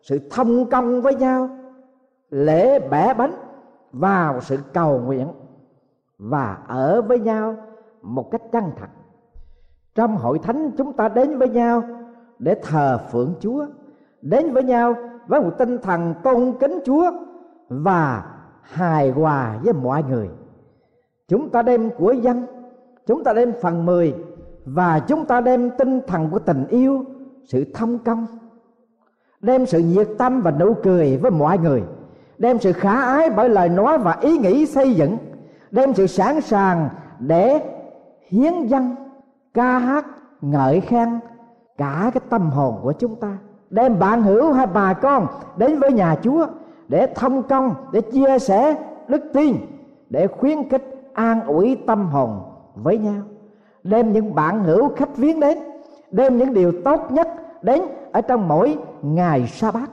sự 0.03 0.21
thông 0.31 0.71
công 0.71 1.03
với 1.03 1.15
nhau, 1.15 1.49
lễ 2.31 2.79
bẻ 2.79 3.15
bánh 3.15 3.33
vào 3.92 4.40
sự 4.40 4.59
cầu 4.72 4.99
nguyện 4.99 5.29
và 6.18 6.59
ở 6.68 7.03
với 7.03 7.18
nhau 7.18 7.57
một 8.03 8.31
cách 8.31 8.42
chân 8.53 8.64
thật 8.77 8.88
trong 9.96 10.16
hội 10.16 10.38
thánh 10.38 10.70
chúng 10.77 10.92
ta 10.92 11.09
đến 11.09 11.38
với 11.38 11.49
nhau 11.49 11.83
để 12.38 12.57
thờ 12.62 12.99
phượng 13.11 13.35
chúa, 13.40 13.66
đến 14.22 14.53
với 14.53 14.62
nhau 14.62 14.94
với 15.27 15.40
một 15.40 15.51
tinh 15.59 15.79
thần 15.79 16.14
tôn 16.22 16.53
kính 16.61 16.79
chúa 16.85 17.11
và 17.68 18.27
hài 18.62 19.11
hòa 19.11 19.59
với 19.64 19.72
mọi 19.72 20.03
người. 20.03 20.29
Chúng 21.29 21.51
ta 21.51 21.62
đem 21.62 21.90
của 21.90 22.12
dân, 22.12 22.46
chúng 23.07 23.25
ta 23.25 23.33
đem 23.33 23.53
phần 23.62 23.87
mười 23.87 24.14
và 24.64 24.99
chúng 24.99 25.25
ta 25.25 25.40
đem 25.40 25.70
tinh 25.70 26.01
thần 26.07 26.31
của 26.31 26.38
tình 26.38 26.66
yêu, 26.66 27.05
sự 27.44 27.64
thông 27.75 27.99
công 27.99 28.27
đem 29.40 29.66
sự 29.66 29.79
nhiệt 29.79 30.09
tâm 30.18 30.40
và 30.40 30.51
nụ 30.51 30.75
cười 30.83 31.16
với 31.16 31.31
mọi 31.31 31.59
người 31.59 31.83
đem 32.38 32.59
sự 32.59 32.72
khả 32.72 33.01
ái 33.01 33.31
bởi 33.31 33.49
lời 33.49 33.68
nói 33.68 33.99
và 33.99 34.16
ý 34.20 34.38
nghĩ 34.38 34.66
xây 34.66 34.94
dựng. 34.94 35.16
Đem 35.70 35.94
sự 35.94 36.07
sẵn 36.07 36.40
sàng 36.40 36.88
để 37.18 37.61
hiến 38.29 38.66
dân 38.66 38.96
ca 39.55 39.79
hát, 39.79 40.07
ngợi 40.40 40.81
khen 40.81 41.09
cả 41.79 42.11
cái 42.14 42.20
tâm 42.29 42.51
hồn 42.51 42.79
của 42.83 42.92
chúng 42.92 43.16
ta. 43.16 43.38
Đem 43.70 43.99
bạn 43.99 44.22
hữu 44.22 44.53
hay 44.53 44.66
bà 44.66 44.92
con 44.92 45.27
đến 45.57 45.79
với 45.79 45.92
nhà 45.92 46.16
chúa 46.22 46.46
để 46.88 47.07
thông 47.14 47.42
công, 47.42 47.75
để 47.92 48.01
chia 48.01 48.38
sẻ 48.38 48.77
đức 49.09 49.22
tin, 49.35 49.57
để 50.11 50.27
khuyến 50.27 50.68
khích, 50.68 51.11
an 51.14 51.40
ủi 51.46 51.79
tâm 51.87 52.07
hồn 52.07 52.40
với 52.75 52.99
nhau. 52.99 53.22
Đem 53.83 54.12
những 54.12 54.35
bạn 54.35 54.64
hữu 54.64 54.88
khách 54.96 55.16
viếng 55.16 55.40
đến, 55.40 55.59
đem 56.11 56.38
những 56.38 56.55
điều 56.55 56.72
tốt 56.85 57.01
nhất 57.11 57.29
đến 57.62 57.83
ở 58.12 58.20
trong 58.20 58.49
mỗi 58.49 58.79
ngày 59.03 59.46
sa 59.46 59.70
bát 59.70 59.90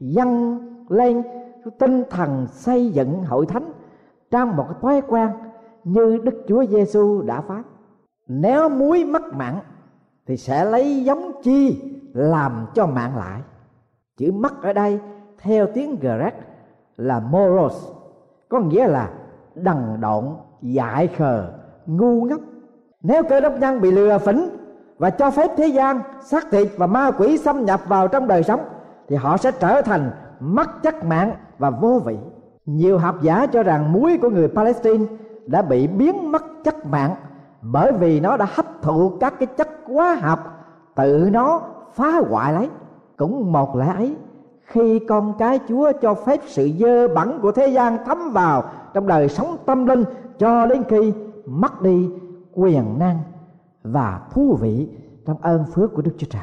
dâng 0.00 0.58
lên 0.88 1.22
tinh 1.78 2.02
thần 2.10 2.46
xây 2.50 2.90
dựng 2.90 3.24
hội 3.24 3.46
thánh 3.46 3.72
trong 4.30 4.56
một 4.56 4.64
cái 4.68 4.78
thói 4.82 5.02
quen 5.08 5.30
như 5.84 6.18
đức 6.22 6.44
chúa 6.48 6.66
giêsu 6.66 7.22
đã 7.22 7.40
phát. 7.40 7.62
Nếu 8.28 8.68
muối 8.68 9.04
mất 9.04 9.22
mặn 9.34 9.54
thì 10.26 10.36
sẽ 10.36 10.64
lấy 10.64 11.04
giống 11.04 11.32
chi 11.42 11.82
làm 12.14 12.66
cho 12.74 12.86
mặn 12.86 13.16
lại. 13.16 13.40
Chữ 14.16 14.32
mất 14.32 14.62
ở 14.62 14.72
đây 14.72 15.00
theo 15.38 15.66
tiếng 15.74 15.96
Greek 16.00 16.34
là 16.96 17.20
moros, 17.20 17.88
có 18.48 18.60
nghĩa 18.60 18.88
là 18.88 19.10
đần 19.54 20.00
độn, 20.00 20.24
dại 20.62 21.06
khờ, 21.06 21.52
ngu 21.86 22.22
ngốc. 22.24 22.40
Nếu 23.02 23.22
cơ 23.22 23.40
đốc 23.40 23.52
nhân 23.60 23.80
bị 23.80 23.90
lừa 23.90 24.18
phỉnh 24.18 24.48
và 24.98 25.10
cho 25.10 25.30
phép 25.30 25.50
thế 25.56 25.66
gian 25.66 26.00
xác 26.24 26.50
thịt 26.50 26.68
và 26.76 26.86
ma 26.86 27.10
quỷ 27.10 27.38
xâm 27.38 27.64
nhập 27.64 27.80
vào 27.88 28.08
trong 28.08 28.28
đời 28.28 28.42
sống, 28.42 28.60
thì 29.08 29.16
họ 29.16 29.36
sẽ 29.36 29.50
trở 29.50 29.82
thành 29.82 30.10
mất 30.40 30.82
chất 30.82 31.04
mạng 31.04 31.34
và 31.58 31.70
vô 31.70 31.98
vị, 32.04 32.16
nhiều 32.66 32.98
học 32.98 33.22
giả 33.22 33.46
cho 33.46 33.62
rằng 33.62 33.92
muối 33.92 34.18
của 34.22 34.30
người 34.30 34.48
palestine 34.48 35.04
đã 35.46 35.62
bị 35.62 35.86
biến 35.86 36.32
mất 36.32 36.44
chất 36.64 36.86
mạng 36.86 37.14
bởi 37.62 37.92
vì 37.92 38.20
nó 38.20 38.36
đã 38.36 38.46
hấp 38.54 38.66
thụ 38.82 39.12
các 39.20 39.34
cái 39.38 39.46
chất 39.46 39.68
hóa 39.86 40.14
học, 40.14 40.38
tự 40.94 41.28
nó 41.32 41.62
phá 41.94 42.20
hoại 42.28 42.52
lấy 42.52 42.68
cũng 43.16 43.52
một 43.52 43.76
lẽ 43.76 43.86
ấy, 43.86 44.16
khi 44.62 44.98
con 45.08 45.34
cái 45.38 45.60
chúa 45.68 45.92
cho 46.02 46.14
phép 46.14 46.40
sự 46.46 46.70
dơ 46.78 47.08
bẩn 47.08 47.38
của 47.42 47.52
thế 47.52 47.68
gian 47.68 47.98
thấm 48.06 48.30
vào 48.32 48.64
trong 48.94 49.06
đời 49.06 49.28
sống 49.28 49.56
tâm 49.66 49.86
linh 49.86 50.04
cho 50.38 50.66
đến 50.66 50.82
khi 50.88 51.12
mất 51.46 51.82
đi 51.82 52.10
quyền 52.52 52.98
năng 52.98 53.18
và 53.82 54.20
thú 54.30 54.56
vị 54.60 54.88
trong 55.26 55.36
ơn 55.42 55.64
phước 55.72 55.94
của 55.94 56.02
Đức 56.02 56.14
Chúa 56.18 56.26
Trời. 56.30 56.42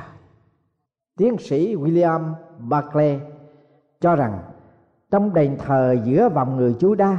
Tiến 1.17 1.37
sĩ 1.37 1.75
William 1.75 2.33
Barclay 2.59 3.21
cho 4.01 4.15
rằng 4.15 4.39
trong 5.13 5.33
đền 5.33 5.57
thờ 5.57 5.95
giữa 6.03 6.29
vòng 6.29 6.57
người 6.57 6.75
Juda 6.79 7.15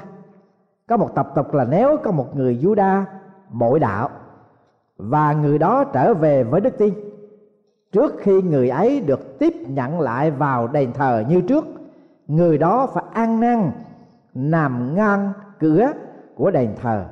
có 0.89 0.97
một 0.97 1.15
tập 1.15 1.33
tục 1.35 1.55
là 1.55 1.65
nếu 1.65 1.97
có 2.03 2.11
một 2.11 2.37
người 2.37 2.59
Juda 2.63 3.03
bội 3.51 3.81
đạo 3.81 4.09
và 4.97 5.33
người 5.33 5.59
đó 5.59 5.85
trở 5.85 6.15
về 6.15 6.45
với 6.45 6.61
đức 6.61 6.79
tin, 6.79 6.95
trước 7.93 8.15
khi 8.19 8.43
người 8.43 8.69
ấy 8.69 9.01
được 9.01 9.39
tiếp 9.39 9.55
nhận 9.67 10.01
lại 10.01 10.31
vào 10.31 10.69
đền 10.69 10.93
thờ 10.93 11.25
như 11.29 11.41
trước, 11.41 11.65
người 12.27 12.59
đó 12.59 12.87
phải 12.95 13.05
ăn 13.13 13.41
năn, 13.41 13.71
nằm 14.35 14.95
ngang 14.95 15.33
cửa 15.59 15.93
của 16.35 16.51
đền 16.51 16.75
thờ 16.83 17.05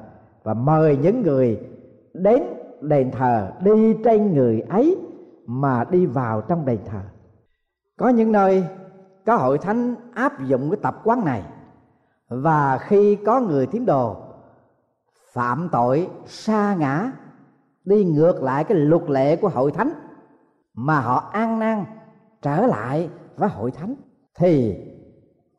và 0.43 0.55
mời 0.55 0.99
những 1.03 1.23
người 1.23 1.61
đến 2.15 2.43
đền 2.81 3.11
thờ 3.11 3.51
đi 3.65 3.97
trên 4.05 4.35
người 4.35 4.61
ấy 4.61 4.97
mà 5.47 5.85
đi 5.91 6.07
vào 6.07 6.41
trong 6.41 6.65
đền 6.65 6.79
thờ. 6.87 7.01
Có 7.97 8.09
những 8.09 8.33
nơi 8.33 8.65
có 9.27 9.37
hội 9.37 9.59
thánh 9.59 9.95
áp 10.15 10.41
dụng 10.41 10.71
cái 10.71 10.81
tập 10.83 11.01
quán 11.05 11.25
này. 11.25 11.43
Và 12.29 12.79
khi 12.79 13.17
có 13.17 13.41
người 13.41 13.67
tín 13.67 13.87
đồ 13.87 14.17
phạm 15.33 15.69
tội, 15.73 16.09
sa 16.27 16.75
ngã, 16.75 17.13
đi 17.85 18.05
ngược 18.05 18.43
lại 18.43 18.65
cái 18.65 18.79
luật 18.79 19.11
lệ 19.11 19.37
của 19.37 19.49
hội 19.49 19.73
thánh 19.73 19.93
mà 20.75 21.01
họ 21.01 21.31
an 21.33 21.59
năn 21.59 21.85
trở 22.43 22.67
lại 22.67 23.11
với 23.37 23.49
hội 23.49 23.71
thánh, 23.71 23.95
thì 24.35 24.77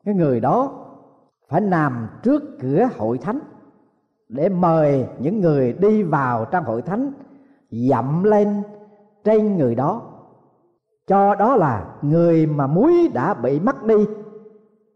cái 0.04 0.14
người 0.14 0.40
đó 0.40 0.86
phải 1.48 1.60
nằm 1.60 2.08
trước 2.22 2.42
cửa 2.60 2.88
hội 2.96 3.18
thánh 3.18 3.40
để 4.28 4.48
mời 4.48 5.06
những 5.18 5.40
người 5.40 5.72
đi 5.72 6.02
vào 6.02 6.44
trong 6.44 6.64
hội 6.64 6.82
thánh, 6.82 7.12
dậm 7.70 8.24
lên 8.24 8.62
trên 9.24 9.56
người 9.56 9.74
đó 9.74 10.02
cho 11.06 11.34
đó 11.34 11.56
là 11.56 11.86
người 12.02 12.46
mà 12.46 12.66
muối 12.66 13.10
đã 13.14 13.34
bị 13.34 13.60
mất 13.60 13.84
đi, 13.84 13.94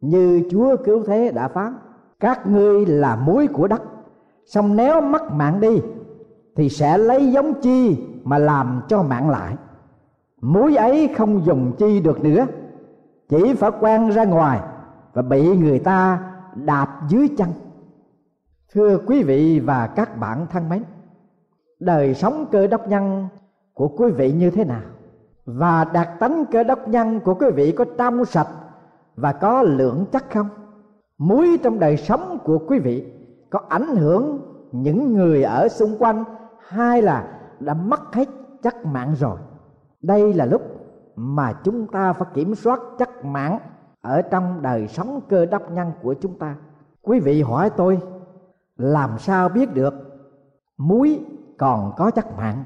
như 0.00 0.42
chúa 0.50 0.76
cứu 0.84 1.04
thế 1.06 1.32
đã 1.34 1.48
phán, 1.48 1.74
các 2.20 2.46
ngươi 2.46 2.86
là 2.86 3.16
muối 3.16 3.46
của 3.46 3.68
đất. 3.68 3.82
Xong 4.46 4.76
nếu 4.76 5.00
mất 5.00 5.32
mạng 5.32 5.60
đi, 5.60 5.82
thì 6.56 6.68
sẽ 6.68 6.98
lấy 6.98 7.32
giống 7.32 7.60
chi 7.62 8.04
mà 8.24 8.38
làm 8.38 8.80
cho 8.88 9.02
mạng 9.02 9.30
lại. 9.30 9.56
Muối 10.40 10.76
ấy 10.76 11.14
không 11.16 11.44
dùng 11.44 11.72
chi 11.78 12.00
được 12.00 12.24
nữa, 12.24 12.46
chỉ 13.28 13.54
phải 13.54 13.70
quăng 13.80 14.10
ra 14.10 14.24
ngoài 14.24 14.60
và 15.12 15.22
bị 15.22 15.56
người 15.56 15.78
ta 15.78 16.20
đạp 16.54 17.00
dưới 17.08 17.28
chân. 17.38 17.48
Thưa 18.72 18.98
quý 19.06 19.22
vị 19.22 19.60
và 19.60 19.86
các 19.86 20.18
bạn 20.18 20.46
thân 20.50 20.68
mến, 20.68 20.82
đời 21.80 22.14
sống 22.14 22.46
cơ 22.52 22.66
đốc 22.66 22.88
nhân 22.88 23.28
của 23.74 23.88
quý 23.88 24.10
vị 24.10 24.32
như 24.32 24.50
thế 24.50 24.64
nào? 24.64 24.82
Và 25.56 25.84
đặc 25.84 26.10
tánh 26.18 26.44
cơ 26.52 26.62
đốc 26.62 26.88
nhân 26.88 27.20
của 27.20 27.34
quý 27.34 27.46
vị 27.54 27.72
có 27.72 27.84
trong 27.98 28.24
sạch 28.24 28.48
và 29.16 29.32
có 29.32 29.62
lượng 29.62 30.06
chắc 30.12 30.24
không? 30.30 30.48
Muối 31.18 31.58
trong 31.62 31.78
đời 31.78 31.96
sống 31.96 32.38
của 32.44 32.58
quý 32.68 32.78
vị 32.78 33.12
có 33.50 33.60
ảnh 33.68 33.96
hưởng 33.96 34.40
những 34.72 35.12
người 35.12 35.42
ở 35.42 35.68
xung 35.68 35.98
quanh 35.98 36.24
hay 36.68 37.02
là 37.02 37.40
đã 37.60 37.74
mất 37.74 38.14
hết 38.14 38.28
chất 38.62 38.86
mạng 38.86 39.14
rồi? 39.18 39.38
Đây 40.02 40.34
là 40.34 40.44
lúc 40.44 40.62
mà 41.16 41.52
chúng 41.64 41.86
ta 41.86 42.12
phải 42.12 42.28
kiểm 42.34 42.54
soát 42.54 42.80
chất 42.98 43.24
mạng 43.24 43.58
ở 44.00 44.22
trong 44.22 44.62
đời 44.62 44.88
sống 44.88 45.20
cơ 45.28 45.46
đốc 45.46 45.72
nhân 45.72 45.92
của 46.02 46.14
chúng 46.14 46.38
ta. 46.38 46.56
Quý 47.02 47.20
vị 47.20 47.42
hỏi 47.42 47.70
tôi, 47.70 47.98
làm 48.76 49.18
sao 49.18 49.48
biết 49.48 49.74
được 49.74 49.94
muối 50.76 51.20
còn 51.58 51.92
có 51.96 52.10
chất 52.10 52.36
mạng 52.36 52.64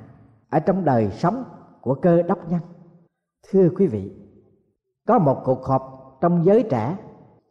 ở 0.51 0.59
trong 0.59 0.85
đời 0.85 1.11
sống 1.11 1.45
của 1.83 1.95
cơ 1.95 2.23
đốc 2.23 2.51
nhân. 2.51 2.61
Thưa 3.51 3.69
quý 3.77 3.87
vị, 3.87 4.13
có 5.07 5.19
một 5.19 5.43
cuộc 5.45 5.65
họp 5.65 5.83
trong 6.21 6.45
giới 6.45 6.63
trẻ 6.63 6.97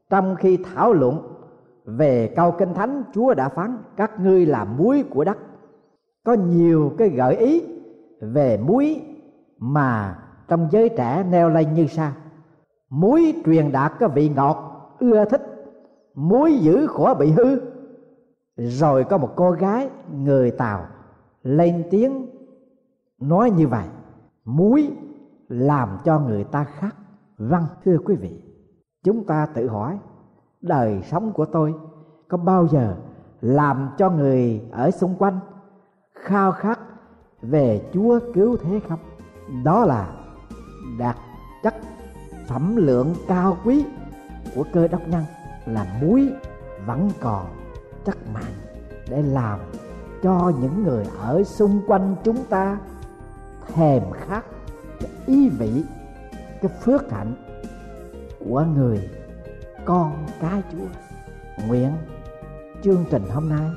trong 0.10 0.36
khi 0.36 0.58
thảo 0.58 0.94
luận 0.94 1.32
về 1.86 2.34
câu 2.36 2.52
kinh 2.52 2.74
thánh 2.74 3.04
chúa 3.14 3.34
đã 3.34 3.50
phán, 3.50 3.78
các 3.98 4.20
ngươi 4.20 4.46
là 4.46 4.66
muối 4.66 5.04
của 5.10 5.24
đất. 5.24 5.38
Có 6.24 6.34
nhiều 6.34 6.94
cái 6.98 7.10
gợi 7.10 7.36
ý 7.36 7.64
về 8.22 8.58
muối 8.58 9.02
mà 9.58 10.20
trong 10.48 10.68
giới 10.72 10.90
trẻ 10.90 11.24
neo 11.30 11.50
lên 11.50 11.74
như 11.74 11.88
sau. 11.88 12.12
Muối 12.90 13.34
truyền 13.46 13.72
đạt 13.72 13.94
cái 14.00 14.10
vị 14.10 14.30
ngọt, 14.30 14.58
ưa 15.00 15.26
thích. 15.26 15.42
Muối 16.16 16.58
giữ 16.58 16.88
khỏi 16.88 17.16
bị 17.16 17.32
hư. 17.32 17.60
Rồi 18.58 19.04
có 19.04 19.18
một 19.18 19.34
cô 19.36 19.52
gái 19.52 19.90
người 20.14 20.52
tàu 20.52 20.86
lên 21.44 21.84
tiếng 21.92 22.28
nói 23.20 23.52
như 23.52 23.68
vậy 23.68 23.86
muối 24.46 24.92
làm 25.48 25.98
cho 26.04 26.20
người 26.20 26.44
ta 26.44 26.64
khát 26.64 26.96
vâng 27.38 27.66
thưa 27.86 27.98
quý 28.06 28.16
vị, 28.16 28.42
chúng 29.04 29.24
ta 29.26 29.46
tự 29.54 29.68
hỏi, 29.68 30.00
đời 30.62 31.02
sống 31.02 31.32
của 31.34 31.46
tôi 31.46 31.74
có 32.28 32.38
bao 32.38 32.68
giờ 32.68 32.96
làm 33.42 33.90
cho 33.98 34.10
người 34.10 34.62
ở 34.72 34.92
xung 34.92 35.16
quanh 35.16 35.40
khao 36.14 36.52
khát 36.52 36.80
về 37.42 37.90
chúa 37.94 38.20
cứu 38.34 38.58
thế 38.58 38.80
không? 38.90 39.00
Đó 39.64 39.86
là 39.86 40.16
đạt 41.00 41.16
chất 41.64 41.76
phẩm 42.48 42.76
lượng 42.76 43.16
cao 43.28 43.58
quý 43.66 43.86
của 44.56 44.64
cơ 44.74 44.88
đốc 44.88 45.08
nhân, 45.08 45.24
là 45.66 46.00
muối 46.02 46.34
vẫn 46.86 47.10
còn 47.22 47.46
chất 48.06 48.18
mạnh 48.34 48.54
để 49.10 49.22
làm 49.22 49.60
cho 50.24 50.52
những 50.62 50.84
người 50.84 51.06
ở 51.20 51.44
xung 51.44 51.82
quanh 51.88 52.16
chúng 52.24 52.46
ta 52.50 52.78
thèm 53.74 54.04
khát 54.12 54.46
cái 55.00 55.10
ý 55.26 55.50
vị, 55.50 55.84
cái 56.62 56.72
phước 56.82 57.12
hạnh 57.12 57.34
của 58.46 58.66
người 58.76 59.10
con 59.86 60.26
cái 60.40 60.62
Chúa. 60.72 60.88
Nguyện 61.68 61.92
chương 62.84 63.06
trình 63.12 63.24
hôm 63.34 63.50
nay, 63.50 63.70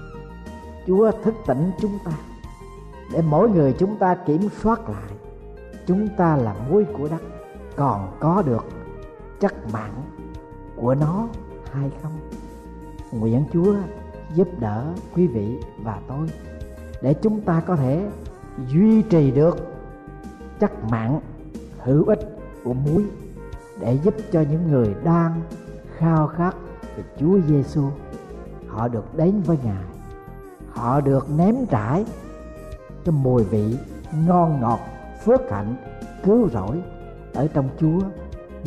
Chúa 0.86 1.10
thức 1.24 1.34
tỉnh 1.46 1.70
chúng 1.80 1.98
ta 2.04 2.12
để 3.12 3.22
mỗi 3.22 3.50
người 3.50 3.74
chúng 3.78 3.96
ta 3.98 4.14
kiểm 4.14 4.48
soát 4.62 4.88
lại, 4.88 5.12
chúng 5.86 6.08
ta 6.16 6.36
là 6.36 6.54
muối 6.68 6.84
của 6.84 7.08
đất, 7.08 7.22
còn 7.76 8.16
có 8.20 8.42
được 8.46 8.64
chất 9.40 9.54
mặn 9.72 9.90
của 10.76 10.94
nó 10.94 11.28
hay 11.72 11.90
không 12.02 12.12
nguyện 13.12 13.44
chúa 13.52 13.74
giúp 14.34 14.48
đỡ 14.60 14.84
quý 15.14 15.26
vị 15.26 15.58
và 15.82 16.00
tôi 16.08 16.28
để 17.02 17.14
chúng 17.14 17.40
ta 17.40 17.62
có 17.66 17.76
thể 17.76 18.10
duy 18.68 19.02
trì 19.02 19.30
được 19.30 19.73
chất 20.60 20.84
mặn 20.90 21.20
hữu 21.78 22.04
ích 22.04 22.38
của 22.64 22.74
muối 22.74 23.04
để 23.80 23.98
giúp 24.04 24.14
cho 24.32 24.40
những 24.50 24.70
người 24.70 24.94
đang 25.04 25.42
khao 25.96 26.26
khát 26.26 26.54
về 26.96 27.04
Chúa 27.20 27.38
Giêsu 27.48 27.82
họ 28.68 28.88
được 28.88 29.16
đến 29.16 29.40
với 29.40 29.58
Ngài. 29.64 29.84
Họ 30.70 31.00
được 31.00 31.30
ném 31.36 31.66
trải 31.66 32.04
cái 33.04 33.12
mùi 33.12 33.44
vị 33.44 33.76
ngon 34.26 34.60
ngọt, 34.60 34.80
phước 35.24 35.40
hạnh, 35.50 35.76
cứu 36.24 36.48
rỗi 36.48 36.82
ở 37.34 37.48
trong 37.54 37.68
Chúa 37.80 38.00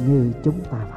như 0.07 0.33
chúng 0.43 0.59
ta 0.71 0.77
phải 0.91 0.96